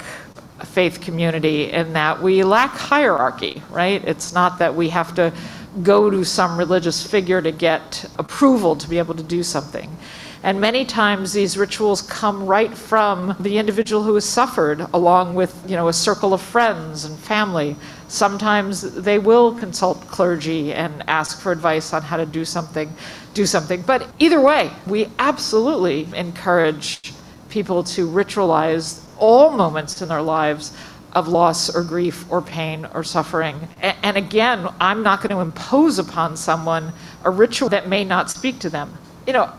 [0.65, 4.03] faith community in that we lack hierarchy, right?
[4.05, 5.33] It's not that we have to
[5.83, 9.95] go to some religious figure to get approval to be able to do something.
[10.43, 15.61] And many times these rituals come right from the individual who has suffered, along with
[15.69, 17.75] you know a circle of friends and family.
[18.09, 22.95] Sometimes they will consult clergy and ask for advice on how to do something,
[23.35, 23.83] do something.
[23.83, 27.01] But either way, we absolutely encourage
[27.49, 30.73] people to ritualize all moments in their lives
[31.13, 33.57] of loss or grief or pain or suffering.
[33.81, 36.93] And again, I'm not going to impose upon someone
[37.25, 38.93] a ritual that may not speak to them.
[39.27, 39.53] You know,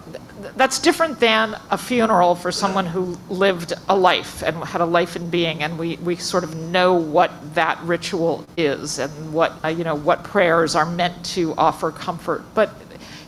[0.56, 5.16] that's different than a funeral for someone who lived a life and had a life
[5.16, 9.70] in being, and we, we sort of know what that ritual is and what, uh,
[9.70, 12.44] you know, what prayers are meant to offer comfort.
[12.54, 12.70] But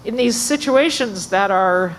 [0.05, 1.95] in these situations that are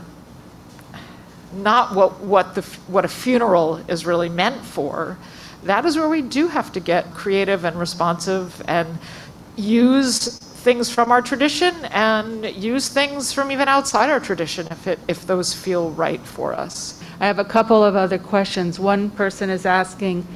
[1.53, 5.19] not what, what, the, what a funeral is really meant for,
[5.65, 8.99] that is where we do have to get creative and responsive and
[9.57, 14.99] use things from our tradition and use things from even outside our tradition if, it,
[15.09, 17.03] if those feel right for us.
[17.19, 18.79] I have a couple of other questions.
[18.79, 20.27] One person is asking,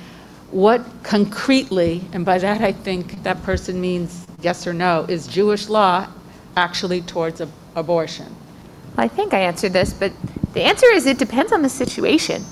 [0.51, 5.69] what concretely, and by that I think that person means yes or no, is Jewish
[5.69, 6.07] law
[6.57, 8.35] actually towards ab- abortion?
[8.97, 10.13] I think I answered this, but
[10.55, 12.45] the answer is it depends on the situation,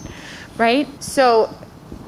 [0.58, 0.86] right?
[1.02, 1.54] So,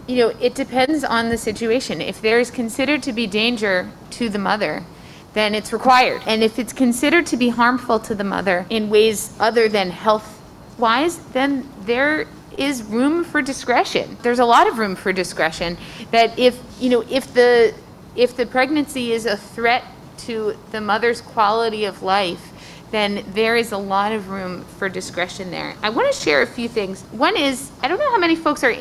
[0.07, 2.01] you know, it depends on the situation.
[2.01, 4.85] If there is considered to be danger to the mother,
[5.33, 6.23] then it's required.
[6.27, 10.41] And if it's considered to be harmful to the mother in ways other than health
[10.79, 12.27] wise, then there
[12.59, 14.17] is room for discretion.
[14.23, 15.77] There's a lot of room for discretion
[16.11, 17.75] that if, you know, if the
[18.17, 19.83] if the pregnancy is a threat
[20.19, 22.53] to the mother's quality of life,
[22.95, 25.75] then there is a lot of room for discretion there.
[25.83, 27.03] I want to share a few things.
[27.11, 28.75] One is I don't know how many folks are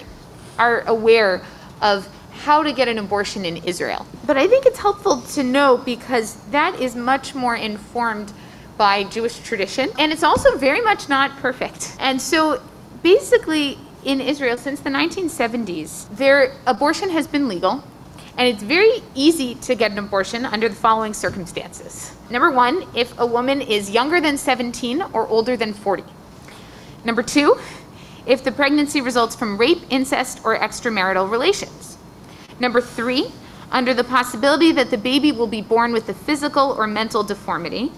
[0.59, 1.41] are aware
[1.81, 4.05] of how to get an abortion in Israel.
[4.25, 8.33] But I think it's helpful to know because that is much more informed
[8.77, 11.95] by Jewish tradition and it's also very much not perfect.
[11.99, 12.61] And so
[13.01, 17.83] basically in Israel since the 1970s, their abortion has been legal
[18.37, 22.15] and it's very easy to get an abortion under the following circumstances.
[22.29, 26.03] Number one, if a woman is younger than 17 or older than 40.
[27.05, 27.59] Number two,
[28.25, 31.97] if the pregnancy results from rape, incest, or extramarital relations.
[32.59, 33.31] Number three,
[33.71, 37.91] under the possibility that the baby will be born with a physical or mental deformity.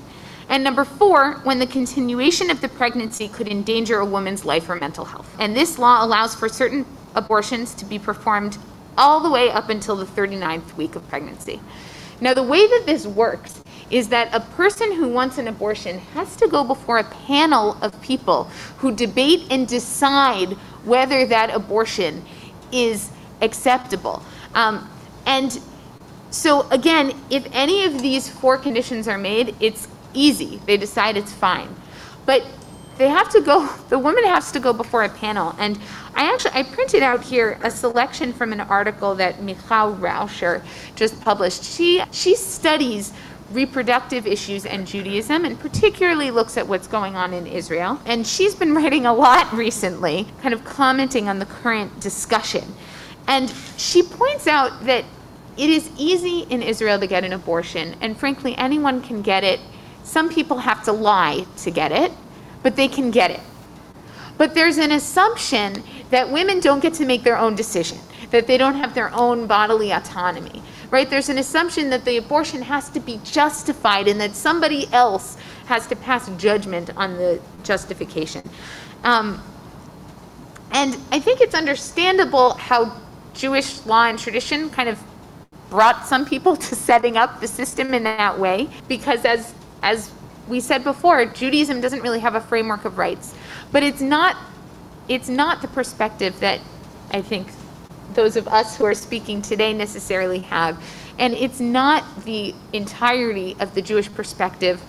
[0.50, 4.76] And number four, when the continuation of the pregnancy could endanger a woman's life or
[4.76, 5.34] mental health.
[5.40, 8.58] And this law allows for certain abortions to be performed
[8.98, 11.60] all the way up until the 39th week of pregnancy.
[12.22, 16.36] Now, the way that this works is that a person who wants an abortion has
[16.38, 18.46] to go before a panel of people
[18.78, 20.54] who debate and decide
[20.86, 22.24] whether that abortion
[22.72, 24.24] is acceptable.
[24.54, 24.90] Um,
[25.26, 25.60] and
[26.32, 30.60] so, again, if any of these four conditions are made, it's easy.
[30.66, 31.70] They decide it's fine.
[32.26, 32.46] But
[32.98, 35.56] they have to go, the woman has to go before a panel.
[35.60, 35.80] And
[36.14, 40.64] I actually, I printed out here a selection from an article that Michal Raucher
[40.96, 41.64] just published.
[41.64, 43.14] She, she studies
[43.52, 48.00] reproductive issues and Judaism, and particularly looks at what's going on in Israel.
[48.06, 52.64] And she's been writing a lot recently, kind of commenting on the current discussion.
[53.28, 55.06] And she points out that
[55.58, 59.60] it is easy in Israel to get an abortion, and frankly, anyone can get it.
[60.04, 62.12] Some people have to lie to get it,
[62.66, 63.42] but they can get it.
[64.40, 68.00] But there's an assumption that women don't get to make their own decision,
[68.32, 71.08] that they don't have their own bodily autonomy, right?
[71.08, 75.38] There's an assumption that the abortion has to be justified and that somebody else
[75.68, 78.42] has to pass judgment on the justification.
[79.04, 79.44] Um,
[80.72, 83.00] and I think it's understandable how
[83.36, 85.00] Jewish law and tradition kind of
[85.70, 89.54] brought some people to setting up the system in that way because as
[89.84, 90.10] as
[90.48, 93.36] we said before Judaism doesn't really have a framework of rights.
[93.72, 94.38] But it's not
[95.08, 96.60] it's not the perspective that
[97.12, 97.48] I think
[98.14, 100.82] those of us who are speaking today necessarily have.
[101.20, 104.82] And it's not the entirety of the Jewish perspective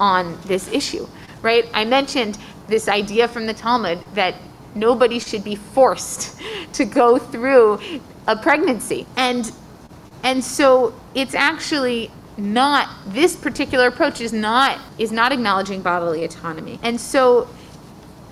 [0.00, 1.06] on this issue
[1.44, 1.68] right?
[1.74, 4.34] I mentioned this idea from the Talmud that
[4.74, 6.40] nobody should be forced
[6.72, 7.78] to go through
[8.26, 9.06] a pregnancy.
[9.16, 9.52] And
[10.24, 16.78] and so it's actually not this particular approach is not is not acknowledging bodily autonomy.
[16.82, 17.48] And so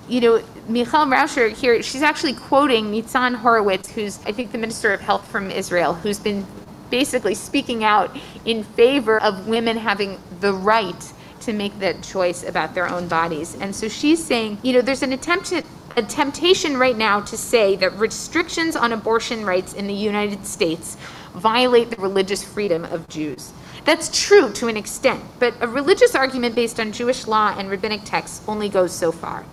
[0.07, 4.93] you know, Michal Raucher here, she's actually quoting Nitzan Horowitz, who's I think the Minister
[4.93, 6.45] of Health from Israel, who's been
[6.89, 12.73] basically speaking out in favor of women having the right to make that choice about
[12.73, 13.55] their own bodies.
[13.55, 15.63] And so she's saying, you know, there's an attempt to,
[15.95, 20.97] a temptation right now to say that restrictions on abortion rights in the United States
[21.33, 23.51] violate the religious freedom of Jews.
[23.85, 28.05] That's true to an extent, but a religious argument based on Jewish law and rabbinic
[28.05, 29.45] texts only goes so far.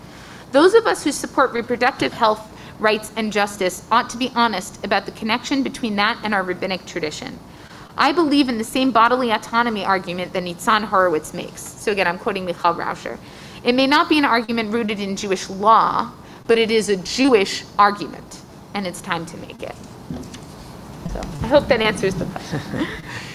[0.53, 2.47] Those of us who support reproductive health
[2.79, 6.87] rights and justice ought to be honest about the connection between that and our rabbinic
[6.87, 7.39] tradition.
[7.97, 11.61] I believe in the same bodily autonomy argument that Nitzan Horowitz makes.
[11.61, 13.19] So again, I'm quoting Michal Raucher.
[13.65, 16.11] It may not be an argument rooted in Jewish law,
[16.47, 18.41] but it is a Jewish argument,
[18.75, 19.75] and it's time to make it.
[21.13, 22.61] So I hope that answers the question.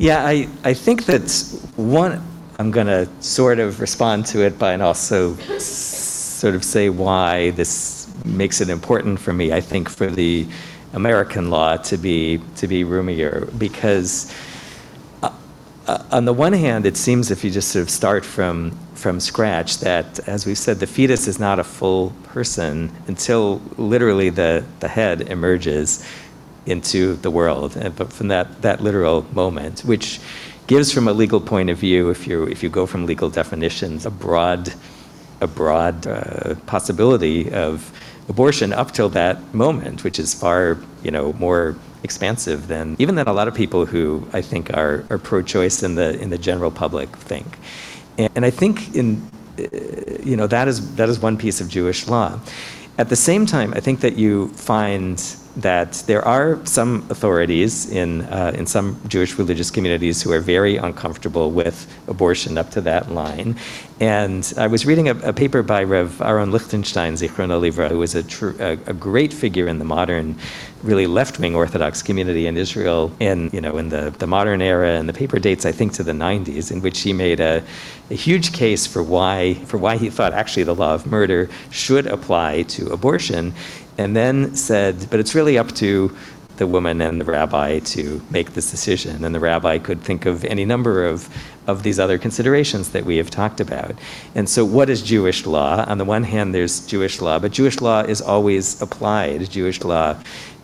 [0.00, 2.26] Yeah, I, I think that's one,
[2.58, 7.50] I'm going to sort of respond to it, but and also sort of say why
[7.50, 10.46] this makes it important for me, I think, for the
[10.94, 14.34] American law to be, to be roomier, because
[15.22, 15.30] uh,
[15.86, 19.20] uh, on the one hand, it seems if you just sort of start from, from
[19.20, 24.64] scratch, that, as we've said, the fetus is not a full person until literally the,
[24.80, 26.02] the head emerges
[26.66, 30.20] into the world, uh, but from that, that literal moment, which
[30.66, 34.06] gives from a legal point of view, if you, if you go from legal definitions,
[34.06, 34.72] a broad,
[35.40, 37.92] a broad uh, possibility of
[38.28, 43.28] abortion up till that moment, which is far, you know, more expansive than even than
[43.28, 46.70] a lot of people who I think are, are pro-choice in the in the general
[46.70, 47.58] public think.
[48.16, 49.20] And, and I think in
[49.58, 49.64] uh,
[50.22, 52.38] you know that is that is one piece of Jewish law.
[52.98, 55.18] At the same time, I think that you find
[55.56, 60.76] that there are some authorities in uh, in some Jewish religious communities who are very
[60.76, 63.56] uncomfortable with abortion up to that line.
[63.98, 68.14] And I was reading a, a paper by Rav Aaron Lichtenstein, Zichron Livra, who was
[68.14, 70.36] a, tr- a, a great figure in the modern,
[70.82, 74.90] really left-wing Orthodox community in Israel in you know in the, the modern era.
[74.92, 77.62] And the paper dates, I think, to the 90s, in which he made a,
[78.10, 82.06] a huge case for why for why he thought actually the law of murder should
[82.06, 83.52] apply to abortion
[84.00, 86.16] and then said, but it's really up to
[86.56, 89.24] the woman and the rabbi to make this decision.
[89.24, 91.28] And the rabbi could think of any number of,
[91.66, 93.94] of these other considerations that we have talked about.
[94.34, 95.84] And so, what is Jewish law?
[95.86, 99.50] On the one hand, there's Jewish law, but Jewish law is always applied.
[99.50, 100.16] Jewish law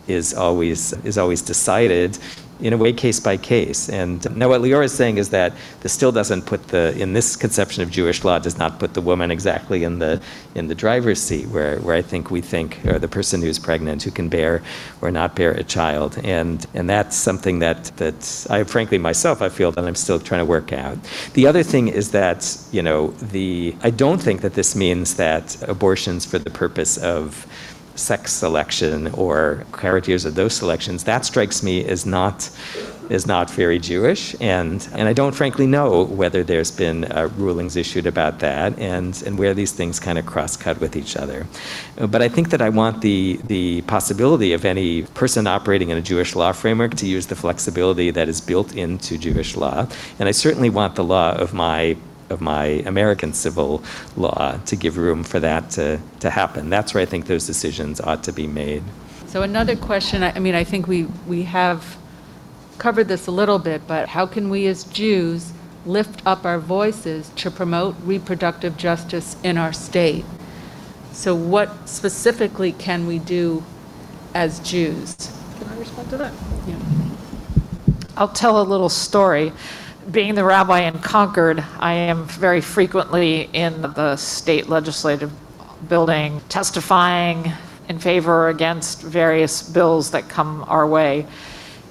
[0.07, 2.17] is always is always decided
[2.59, 3.89] in a way case by case.
[3.89, 7.35] And now what Lior is saying is that this still doesn't put the in this
[7.35, 10.21] conception of Jewish law does not put the woman exactly in the
[10.55, 14.03] in the driver's seat where, where I think we think or the person who's pregnant
[14.03, 14.63] who can bear
[15.01, 16.17] or not bear a child.
[16.23, 20.41] And and that's something that that I frankly myself I feel that I'm still trying
[20.41, 20.97] to work out.
[21.33, 25.61] The other thing is that, you know, the I don't think that this means that
[25.69, 27.45] abortions for the purpose of
[27.97, 32.49] sex selection or characters of those selections, that strikes me as not
[33.09, 37.75] is not very Jewish, and and I don't frankly know whether there's been uh, rulings
[37.75, 41.47] issued about that, and and where these things kind of cross cut with each other.
[41.95, 46.01] But I think that I want the the possibility of any person operating in a
[46.01, 49.87] Jewish law framework to use the flexibility that is built into Jewish law,
[50.19, 51.97] and I certainly want the law of my
[52.29, 53.83] of my American civil
[54.15, 56.69] law to give room for that to, to happen.
[56.69, 58.83] That's where I think those decisions ought to be made.
[59.27, 61.97] So another question, I I mean, I think we, we have
[62.77, 65.51] covered this a little bit, but how can we as Jews
[65.85, 70.25] lift up our voices to promote reproductive justice in our state?
[71.11, 73.63] So what specifically can we do
[74.35, 75.15] as Jews?
[75.57, 76.33] Can I respond to that?
[76.67, 76.77] Yeah.
[78.15, 79.51] I'll tell a little story.
[80.11, 85.33] Being the rabbi in Concord, I am very frequently in the state legislative
[85.89, 87.51] building testifying
[87.89, 91.27] in favor or against various bills that come our way.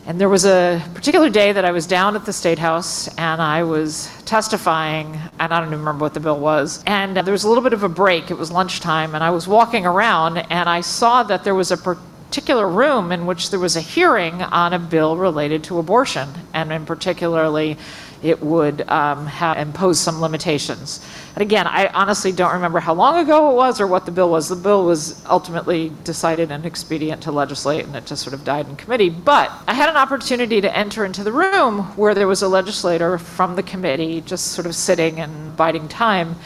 [0.07, 3.43] And there was a particular day that I was down at the State House and
[3.43, 6.83] I was testifying, and I don't even remember what the bill was.
[6.87, 8.31] And there was a little bit of a break.
[8.31, 11.77] It was lunchtime, and I was walking around and I saw that there was a
[11.77, 16.73] particular room in which there was a hearing on a bill related to abortion, and
[16.73, 17.77] in particularly,
[18.23, 21.05] it would um, have impose some limitations.
[21.35, 24.31] And again, I honestly don't remember how long ago it was or what the bill
[24.31, 24.49] was.
[24.49, 28.77] The bill was ultimately decided inexpedient to legislate, and it just sort of died in
[28.77, 29.11] committee.
[29.11, 33.19] But I had an opportunity to enter into the room where there was a legislator
[33.19, 36.37] from the committee just sort of sitting and biding time.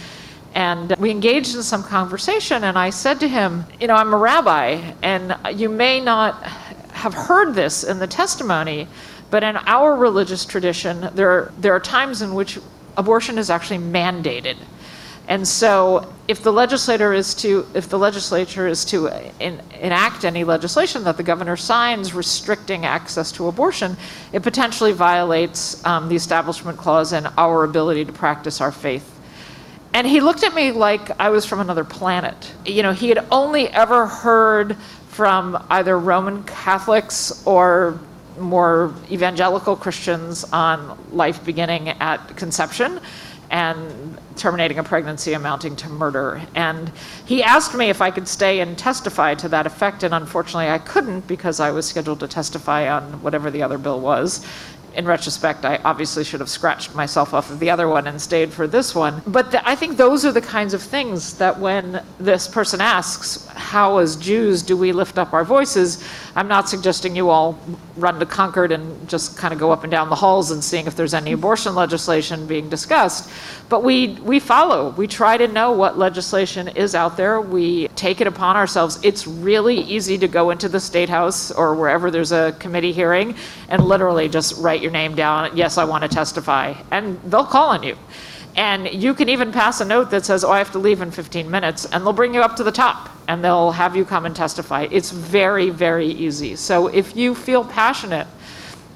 [0.55, 4.17] And we engaged in some conversation, and I said to him, You know, I'm a
[4.17, 6.43] rabbi, and you may not
[6.93, 8.89] have heard this in the testimony,
[9.31, 12.59] but in our religious tradition, there, there are times in which
[12.97, 14.57] abortion is actually mandated.
[15.29, 19.09] And so, if the legislator is to, if the legislature is to
[19.41, 23.97] en- enact any legislation that the governor signs restricting access to abortion,
[24.33, 29.21] it potentially violates um, the Establishment Clause and our ability to practice our faith.
[29.95, 32.53] And he looked at me like I was from another planet.
[32.65, 34.77] You know, he had only ever heard
[35.09, 38.01] from either Roman Catholics or
[38.39, 43.01] more evangelical Christians on life beginning at conception
[43.51, 46.41] and terminating a pregnancy amounting to murder.
[46.55, 46.91] And
[47.27, 50.79] he asked me if I could stay and testify to that effect, and unfortunately I
[50.79, 54.47] couldn't because I was scheduled to testify on whatever the other bill was.
[54.95, 58.53] In retrospect, I obviously should have scratched myself off of the other one and stayed
[58.53, 59.23] for this one.
[59.25, 63.99] But I think those are the kinds of things that when this person asks, how
[63.99, 66.05] as Jews do we lift up our voices,
[66.37, 67.59] I'm not suggesting you all
[67.97, 70.87] run to Concord and just kind of go up and down the halls and seeing
[70.87, 73.31] if there's any abortion legislation being discussed.
[73.69, 74.91] But we, we follow.
[74.91, 77.41] We try to know what legislation is out there.
[77.41, 78.99] We take it upon ourselves.
[79.03, 83.35] It's really easy to go into the State House or wherever there's a committee hearing
[83.69, 85.57] and literally just write your name down.
[85.57, 86.75] Yes, I want to testify.
[86.91, 87.97] And they'll call on you.
[88.57, 91.11] And you can even pass a note that says, oh, I have to leave in
[91.11, 94.27] 15 minutes, and they'll bring you up to the top and they'll have you come
[94.27, 94.89] and testify.
[94.91, 96.57] It's very, very easy.
[96.57, 98.27] So if you feel passionate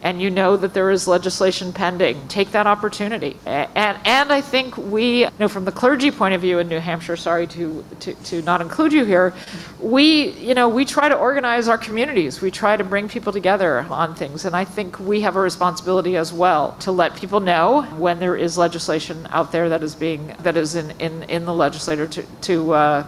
[0.05, 3.39] and you know that there is legislation pending, take that opportunity.
[3.47, 6.79] And, and I think we, you know, from the clergy point of view in New
[6.79, 9.33] Hampshire, sorry to, to, to not include you here,
[9.81, 12.43] we, you know, we try to organize our communities.
[12.43, 14.45] We try to bring people together on things.
[14.45, 18.37] And I think we have a responsibility as well to let people know when there
[18.37, 22.23] is legislation out there that is being, that is in, in, in the legislature to,
[22.43, 23.07] to, uh,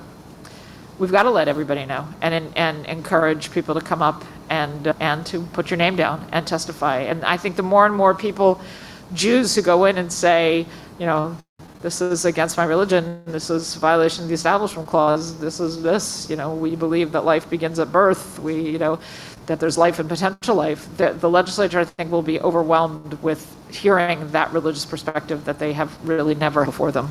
[0.99, 5.25] we've got to let everybody know and, and encourage people to come up and, and
[5.27, 6.99] to put your name down and testify.
[7.01, 8.61] And I think the more and more people,
[9.15, 10.67] Jews who go in and say,
[10.99, 11.37] you know,
[11.83, 16.29] this is against my religion, this is violation of the Establishment Clause, this is this,
[16.29, 18.99] you know, we believe that life begins at birth, we, you know,
[19.47, 20.89] that there's life and potential life.
[20.97, 25.73] The, the legislature, I think, will be overwhelmed with hearing that religious perspective that they
[25.75, 27.09] have really never before them.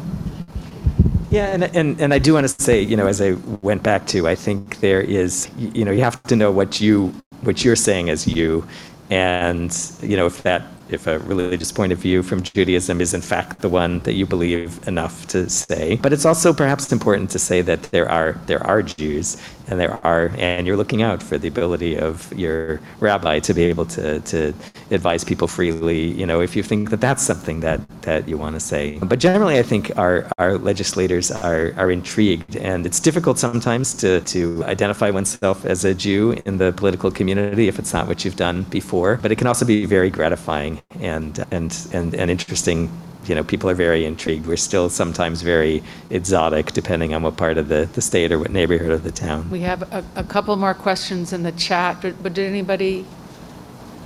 [1.32, 4.08] Yeah, and, and, and I do want to say, you know, as I went back
[4.08, 7.14] to, I think there is, you know, you have to know what you
[7.46, 8.68] what you're saying as you,
[9.10, 13.22] and you know, if that if a religious point of view from Judaism is in
[13.22, 15.98] fact the one that you believe enough to say.
[16.02, 19.38] But it's also perhaps important to say that there are there are Jews
[19.68, 23.64] and there are and you're looking out for the ability of your rabbi to be
[23.64, 24.54] able to to
[24.92, 28.56] advise people freely, you know, if you think that that's something that that you want
[28.56, 29.00] to say.
[29.00, 34.22] But generally I think our our legislators are are intrigued and it's difficult sometimes to
[34.22, 38.36] to identify oneself as a Jew in the political community if it's not what you've
[38.36, 42.90] done before, but it can also be very gratifying and and and, and interesting
[43.28, 44.46] you know, people are very intrigued.
[44.48, 48.52] We're still sometimes very exotic, depending on what part of the, the state or what
[48.52, 49.50] neighborhood of the town.
[49.50, 53.06] We have a, a couple more questions in the chat, but, but did anybody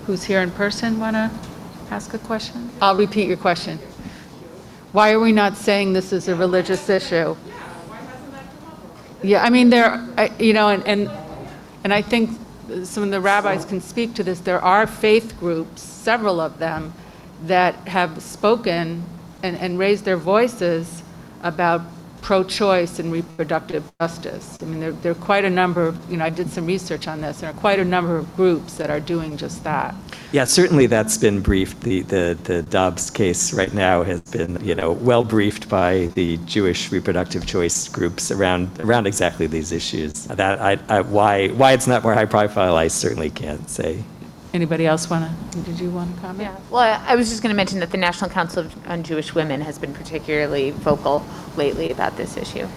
[0.05, 1.32] who's here in person want to
[1.91, 2.70] ask a question?
[2.82, 3.78] I'll repeat your question.
[4.91, 7.36] Why are we not saying this is a religious issue?
[9.22, 11.11] Yeah, I mean, there, I- you know, and, and,
[11.84, 12.32] and I think
[12.84, 14.39] some of the rabbis can speak to this.
[14.39, 16.93] There are faith groups, several of them,
[17.43, 19.03] that have spoken
[19.43, 21.03] and, and raised their voices
[21.43, 21.81] about
[22.21, 24.57] pro-choice and reproductive justice.
[24.61, 27.07] I mean, there, there are quite a number, of you know, I did some research
[27.07, 29.95] on this, there are quite a number of groups that are doing just that.
[30.31, 31.81] Yeah, certainly that's been briefed.
[31.81, 36.37] The, the, the Dobbs case right now has been, you know, well briefed by the
[36.45, 40.25] Jewish reproductive choice groups around, around exactly these issues.
[40.25, 44.03] That, I, I, why, why it's not more high profile, I certainly can't say.
[44.51, 46.49] Anybody else want to, did you want to comment?
[46.49, 49.03] Yeah, well, I I was just going to mention that the National Council of- on
[49.03, 51.23] Jewish Women has been particularly vocal
[51.55, 52.67] lately about this issue.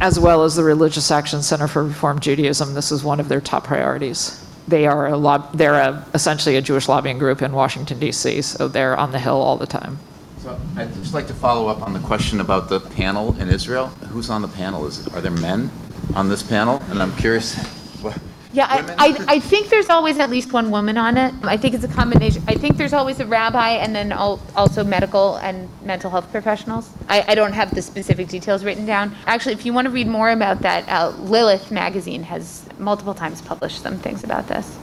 [0.00, 3.42] As well as the Religious Action Center for Reform Judaism, this is one of their
[3.42, 4.42] top priorities.
[4.66, 8.66] They are a lob, they're a, essentially a Jewish lobbying group in Washington DC, so
[8.66, 9.98] they're on the Hill all the time.
[10.38, 13.88] So I'd just like to follow up on the question about the panel in Israel.
[14.08, 14.86] Who's on the panel?
[14.86, 15.70] Is, are there men
[16.14, 16.82] on this panel?
[16.88, 17.56] And I'm curious,
[18.00, 18.16] what-
[18.52, 21.32] Yeah, I, I, I think there's always at least one woman on it.
[21.44, 24.82] I think it's a combination, I think there's always a rabbi and then al- also
[24.82, 26.90] medical and mental health professionals.
[27.08, 29.14] I, I don't have the specific details written down.
[29.26, 33.40] Actually, if you want to read more about that, uh, Lilith magazine has multiple times
[33.40, 34.76] published some things about this.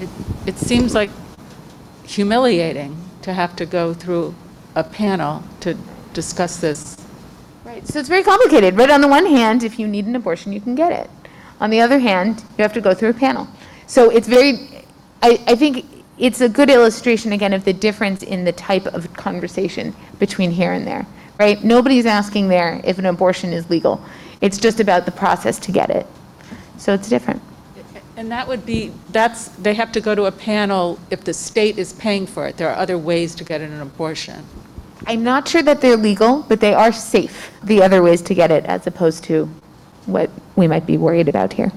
[0.00, 0.08] It-
[0.46, 1.10] It seems like
[2.04, 4.34] humiliating to have to go through
[4.74, 5.74] a panel to
[6.12, 6.96] discuss this.
[7.64, 8.76] Right, so it's very complicated.
[8.76, 11.08] Right on the one hand, if you need an abortion, you can get it.
[11.62, 13.46] On the other hand, you have to go through a panel.
[13.86, 14.84] So it's very,
[15.22, 15.86] I, I think
[16.18, 20.72] it's a good illustration, again, of the difference in the type of conversation between here
[20.72, 21.06] and there,
[21.38, 21.62] right?
[21.62, 24.04] Nobody's asking there if an abortion is legal.
[24.40, 26.04] It's just about the process to get it.
[26.78, 27.40] So it's different.
[28.16, 31.78] And that would be, that's, they have to go to a panel if the state
[31.78, 32.56] is paying for it.
[32.56, 34.44] There are other ways to get an abortion.
[35.06, 38.50] I'm not sure that they're legal, but they are safe, the other ways to get
[38.50, 39.48] it, as opposed to
[40.06, 41.72] what we might be worried about here.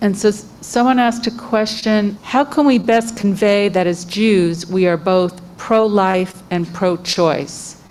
[0.00, 4.86] And so someone asked a question, how can we best convey that as Jews, we
[4.86, 7.82] are both pro-life and pro-choice?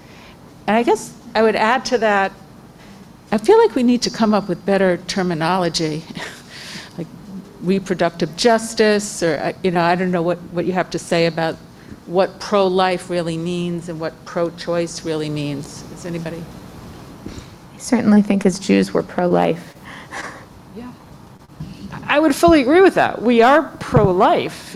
[0.65, 2.31] And I guess I would add to that,
[3.31, 6.03] I feel like we need to come up with better terminology,
[6.97, 7.07] like
[7.61, 11.27] reproductive justice, or, uh, you know, I don't know what, what you have to say
[11.27, 11.55] about
[12.07, 15.83] what pro-life really means and what pro-choice really means.
[15.83, 16.43] Does anybody?
[17.79, 19.73] I certainly think as Jews, we're pro-life.
[20.75, 20.91] Yeah.
[22.03, 23.21] I would fully agree with that.
[23.21, 24.75] We are pro-life.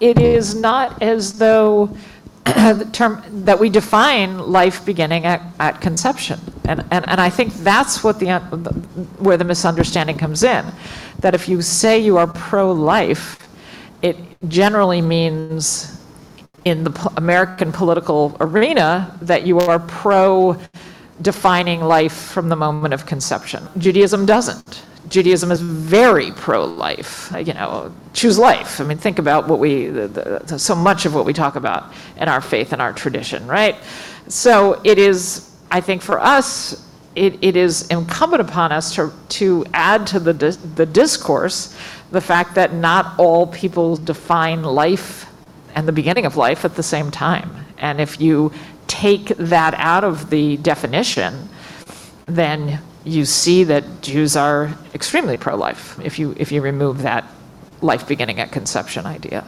[0.00, 1.96] It is not as though
[2.44, 6.40] the term, that we define life beginning at, at conception.
[6.64, 8.40] And, and, and I think that's what the,
[9.20, 10.66] where the misunderstanding comes in.
[11.20, 13.38] That if you say you are pro-life,
[14.02, 14.16] it
[14.48, 16.02] generally means
[16.64, 20.58] in the American political arena that you are pro
[21.22, 23.66] defining life from the moment of conception.
[23.78, 24.82] Judaism doesn't.
[25.08, 27.32] Judaism is very pro-life.
[27.36, 28.80] You know, choose life.
[28.80, 31.92] I mean, think about what we, the, the, so much of what we talk about
[32.16, 33.76] in our faith and our tradition, right?
[34.28, 39.64] So it is, I think, for us, it, it is incumbent upon us to, to
[39.72, 41.76] add to the, the discourse
[42.10, 45.26] the fact that not all people define life
[45.74, 47.66] and the beginning of life at the same time.
[47.78, 48.52] And if you
[49.00, 51.48] take that out of the definition,
[52.26, 57.24] then you see that Jews are extremely pro-life if you, if you remove that
[57.82, 59.44] life beginning at conception idea.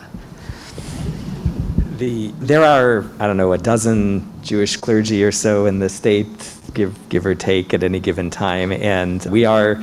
[1.99, 6.27] The, there are, I don't know, a dozen Jewish clergy or so in the state,
[6.75, 9.81] give, give or take at any given time, and we are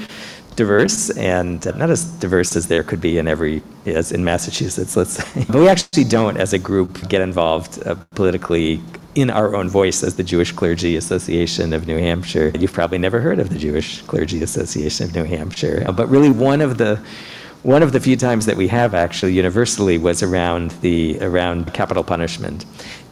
[0.55, 5.11] diverse and not as diverse as there could be in every, as in Massachusetts, let's
[5.11, 5.45] say.
[5.47, 8.81] But we actually don't, as a group, get involved uh, politically
[9.15, 12.51] in our own voice as the Jewish Clergy Association of New Hampshire.
[12.57, 16.31] You've probably never heard of the Jewish Clergy Association of New Hampshire, uh, but really
[16.31, 16.99] one of the
[17.61, 22.03] one of the few times that we have actually universally was around the around capital
[22.03, 22.65] punishment,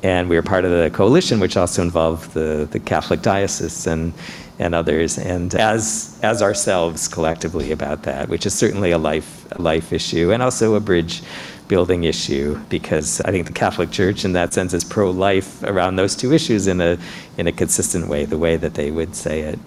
[0.03, 4.13] and we were part of the coalition, which also involved the the Catholic diocese and
[4.61, 9.61] and others, and as as ourselves collectively about that, which is certainly a life a
[9.61, 11.23] life issue and also a bridge
[11.67, 16.17] building issue because I think the Catholic Church in that sense is pro-life around those
[16.17, 16.97] two issues in a
[17.41, 19.59] in a consistent way, the way that they would say it.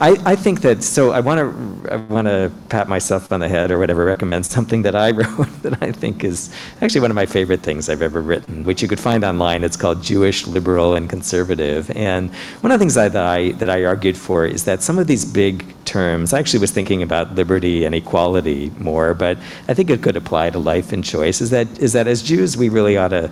[0.00, 3.48] I, I think that, so I want to, I want to pat myself on the
[3.48, 7.14] head or whatever, recommend something that I wrote that I think is actually one of
[7.14, 9.64] my favorite things I've ever written, which you could find online.
[9.64, 11.90] It's called Jewish, Liberal, and Conservative.
[11.96, 15.06] And one of the things that I, that I argued for is that some of
[15.06, 19.88] these big terms, I actually was thinking about liberty and equality more, but I think
[19.88, 22.98] it could apply to life and choice, is that, is that as Jews, we really
[22.98, 23.30] ought to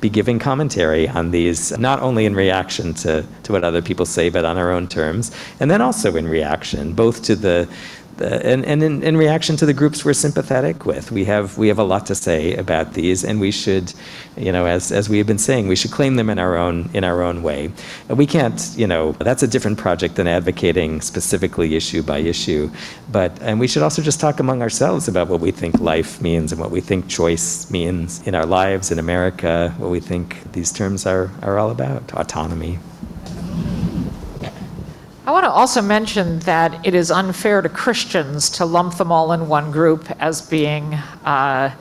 [0.00, 4.28] be giving commentary on these, not only in reaction to, to what other people say,
[4.28, 5.30] but on our own terms,
[5.60, 7.68] and then also in reaction, both to the,
[8.20, 11.10] Uh, and, and in, in reaction to the groups we're sympathetic with.
[11.10, 13.92] We have, we have a lot to say about these, and we should,
[14.36, 16.90] you know, as, as we have been saying, we should claim them in our own,
[16.94, 17.72] in our own way.
[18.08, 22.70] We can't, you know, that's a different project than advocating specifically issue by issue.
[23.10, 26.52] But, and we should also just talk among ourselves about what we think life means
[26.52, 30.70] and what we think choice means in our lives in America, what we think these
[30.70, 32.78] terms are, are all about, autonomy.
[35.26, 39.32] I want to also mention that it is unfair to Christians to lump them all
[39.32, 41.74] in one group as being uh,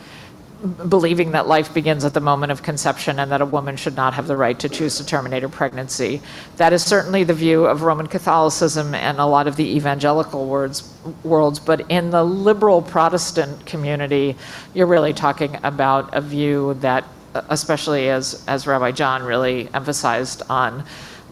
[0.87, 4.13] believing that life begins at the moment of conception and that a woman should not
[4.13, 6.21] have the right to choose to terminate her pregnancy.
[6.55, 10.93] That is certainly the view of Roman Catholicism and a lot of the evangelical words,
[11.25, 14.37] worlds, but in the liberal Protestant community,
[14.73, 17.03] you're really talking about a view that,
[17.49, 20.85] especially as, as Rabbi Jon really emphasized on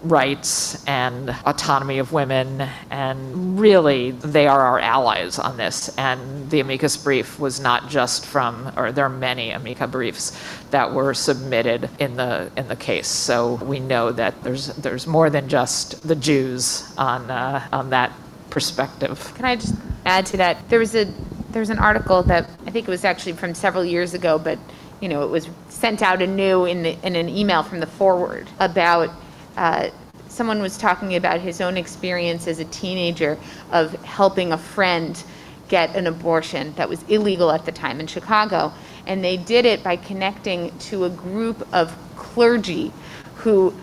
[0.03, 5.95] rights and autonomy of women, and really they are our allies on this.
[5.97, 10.37] And the amicus brief was not just from, or there are many amica briefs
[10.71, 13.07] that were submitted in the in the case.
[13.07, 18.11] So we know that there's there's more than just the Jews on uh, on that
[18.49, 19.33] perspective.
[19.35, 19.75] Can I just
[20.05, 20.69] add to that?
[20.69, 21.05] There was a
[21.51, 24.57] there was an article that I think it was actually from several years ago, but
[24.99, 28.47] you know it was sent out anew in the, in an email from the Forward
[28.59, 29.09] about
[29.57, 29.89] uh,
[30.27, 33.37] someone was talking about his own experience as a teenager
[33.71, 35.23] of helping a friend
[35.67, 38.73] get an abortion that was illegal at the time in Chicago,
[39.07, 42.91] and they did it by connecting to a group of clergy
[43.35, 43.73] who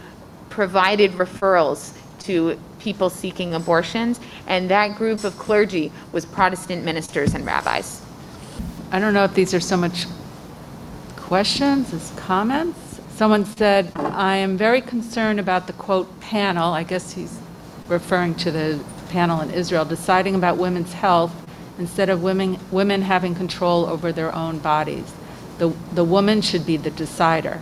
[0.51, 7.45] provided referrals to people seeking abortions, and that group of clergy was Protestant ministers and
[7.47, 8.03] rabbis.
[8.91, 10.07] I don't know if these are so much
[11.17, 12.88] questions as comments.
[13.19, 17.37] Someone said, I am very concerned about the quote panel, I guess he's
[17.89, 21.35] referring to the panel in Israel, deciding about women's health
[21.81, 25.13] instead of women, women having control over their own bodies.
[25.59, 27.61] The, the woman should be the decider.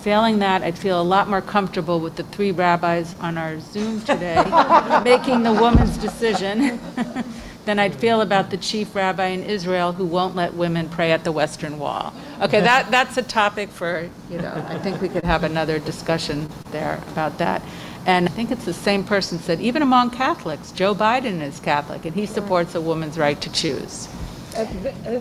[0.00, 4.00] Failing that, I'd feel a lot more comfortable with the three rabbis on our Zoom
[4.00, 4.36] today
[5.04, 6.80] making the woman's decision
[7.64, 11.24] than I'd feel about the chief rabbi in Israel who won't let women pray at
[11.24, 12.14] the Western Wall.
[12.44, 16.46] Okay, that, that's a topic for, you know, I think we could have another discussion
[16.72, 17.62] there about that.
[18.04, 22.04] And I think it's the same person said, even among Catholics, Joe Biden is Catholic,
[22.04, 24.08] and he supports a woman's right to choose.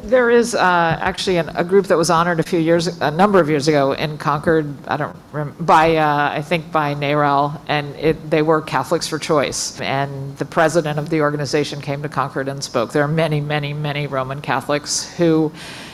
[0.03, 3.39] There is uh, actually an, a group that was honored a few years, a number
[3.39, 4.75] of years ago in Concord.
[4.87, 9.17] I don't remember by uh, I think by NARAL, and it, they were Catholics for
[9.17, 9.81] Choice.
[9.81, 12.91] And the president of the organization came to Concord and spoke.
[12.91, 15.51] There are many, many, many Roman Catholics who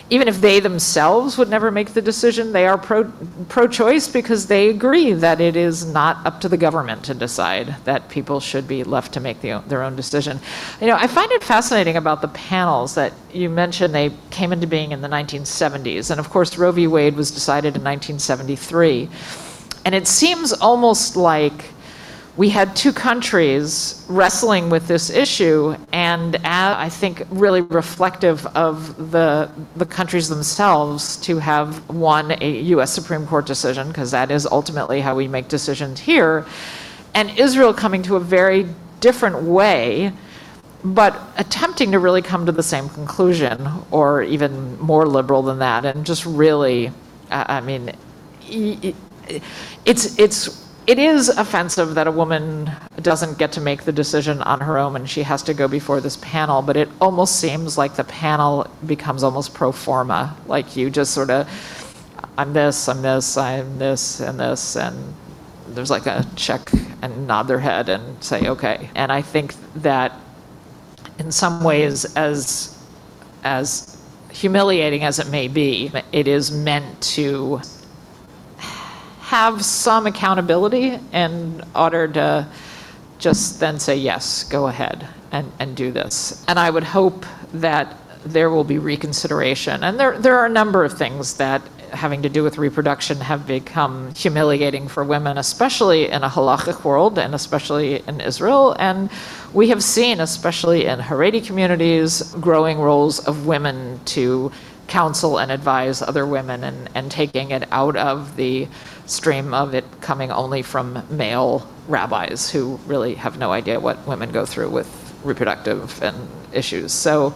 [0.10, 3.12] even if they themselves would never make the decision, they are pro,
[3.47, 8.10] pro-choice because they agree that it is not up to the government to decide that
[8.10, 10.39] people should be left to make the, their own decision.
[10.82, 14.66] You know, I find it fascinating about the panels that you mentioned they came into
[14.66, 16.88] being in the 1970s, and of course Roe v.
[16.88, 19.10] Wade was decided in 1973,
[19.86, 21.66] and it seems almost like
[22.40, 29.52] we had two countries wrestling with this issue, and I think really reflective of the
[29.76, 32.94] the countries themselves to have won a U.S.
[32.94, 36.46] Supreme Court decision, because that is ultimately how we make decisions here,
[37.14, 38.66] and Israel coming to a very
[39.02, 40.14] different way,
[40.86, 45.84] but attempting to really come to the same conclusion, or even more liberal than that,
[45.84, 46.90] and just really,
[47.30, 47.92] I mean,
[49.86, 52.72] it's it's it is offensive that a woman
[53.04, 56.02] doesn't get to make the decision on her own and she has to go before
[56.02, 60.36] this panel, but it almost seems like the panel becomes almost pro forma.
[60.48, 61.48] Like you just sort of,
[62.40, 65.14] I'm this, I'm this, I'm this, and this, and
[65.68, 66.72] there's like a check
[67.04, 68.90] and nod their head and say, okay.
[68.96, 70.20] And I think that
[71.20, 72.84] in some ways, as,
[73.44, 73.96] as
[74.32, 77.62] humiliating as it may be, it is meant to
[79.30, 82.47] have some accountability in order to
[83.19, 86.43] just then say, yes, go ahead and, and do this.
[86.47, 89.84] And I would hope that there will be reconsideration.
[89.84, 91.61] And there, there are a number of things that
[91.91, 97.19] having to do with reproduction have become humiliating for women, especially in a halachic world
[97.19, 98.75] and especially in Israel.
[98.80, 99.11] And
[99.53, 104.51] we have seen, especially in Haredi communities, growing roles of women to
[104.88, 108.67] counsel and advise other women and, and taking it out of the
[109.10, 114.32] stream of it coming only from male rabbis who really have no idea what women
[114.32, 114.88] go through with
[115.24, 116.16] reproductive and
[116.53, 116.93] issues.
[116.93, 117.34] So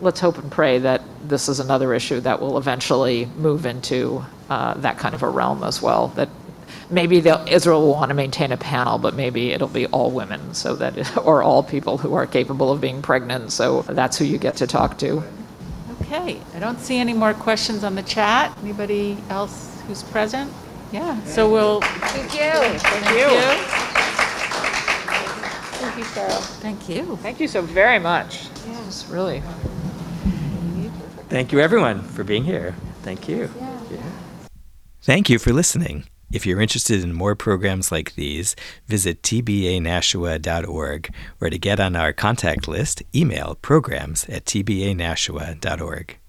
[0.00, 4.74] let's hope and pray that this is another issue that will eventually move into uh,
[4.74, 6.08] that kind of a realm as well.
[6.08, 6.28] That
[6.90, 10.74] maybe Israel will want to maintain a panel, but maybe it'll be all women, so
[10.76, 13.52] that or all people who are capable of being pregnant.
[13.52, 15.22] So that's who you get to talk to.
[16.02, 18.56] Okay, I don't see any more questions on the chat.
[18.62, 20.52] Anybody else who's present?
[20.92, 22.50] Yeah, so we'll, Thank you.
[22.78, 23.28] thank you.
[25.78, 26.42] Thank you, Cheryl.
[26.60, 27.16] Thank you.
[27.16, 28.48] Thank you so very much.
[28.66, 29.42] Yes, really.
[31.28, 32.74] Thank you, everyone, for being here.
[33.02, 33.48] Thank you.
[35.02, 36.04] Thank you for listening.
[36.32, 38.54] If you're interested in more programs like these,
[38.86, 46.19] visit tbanashua.org, or to get on our contact list, email programs at tbanashua.org.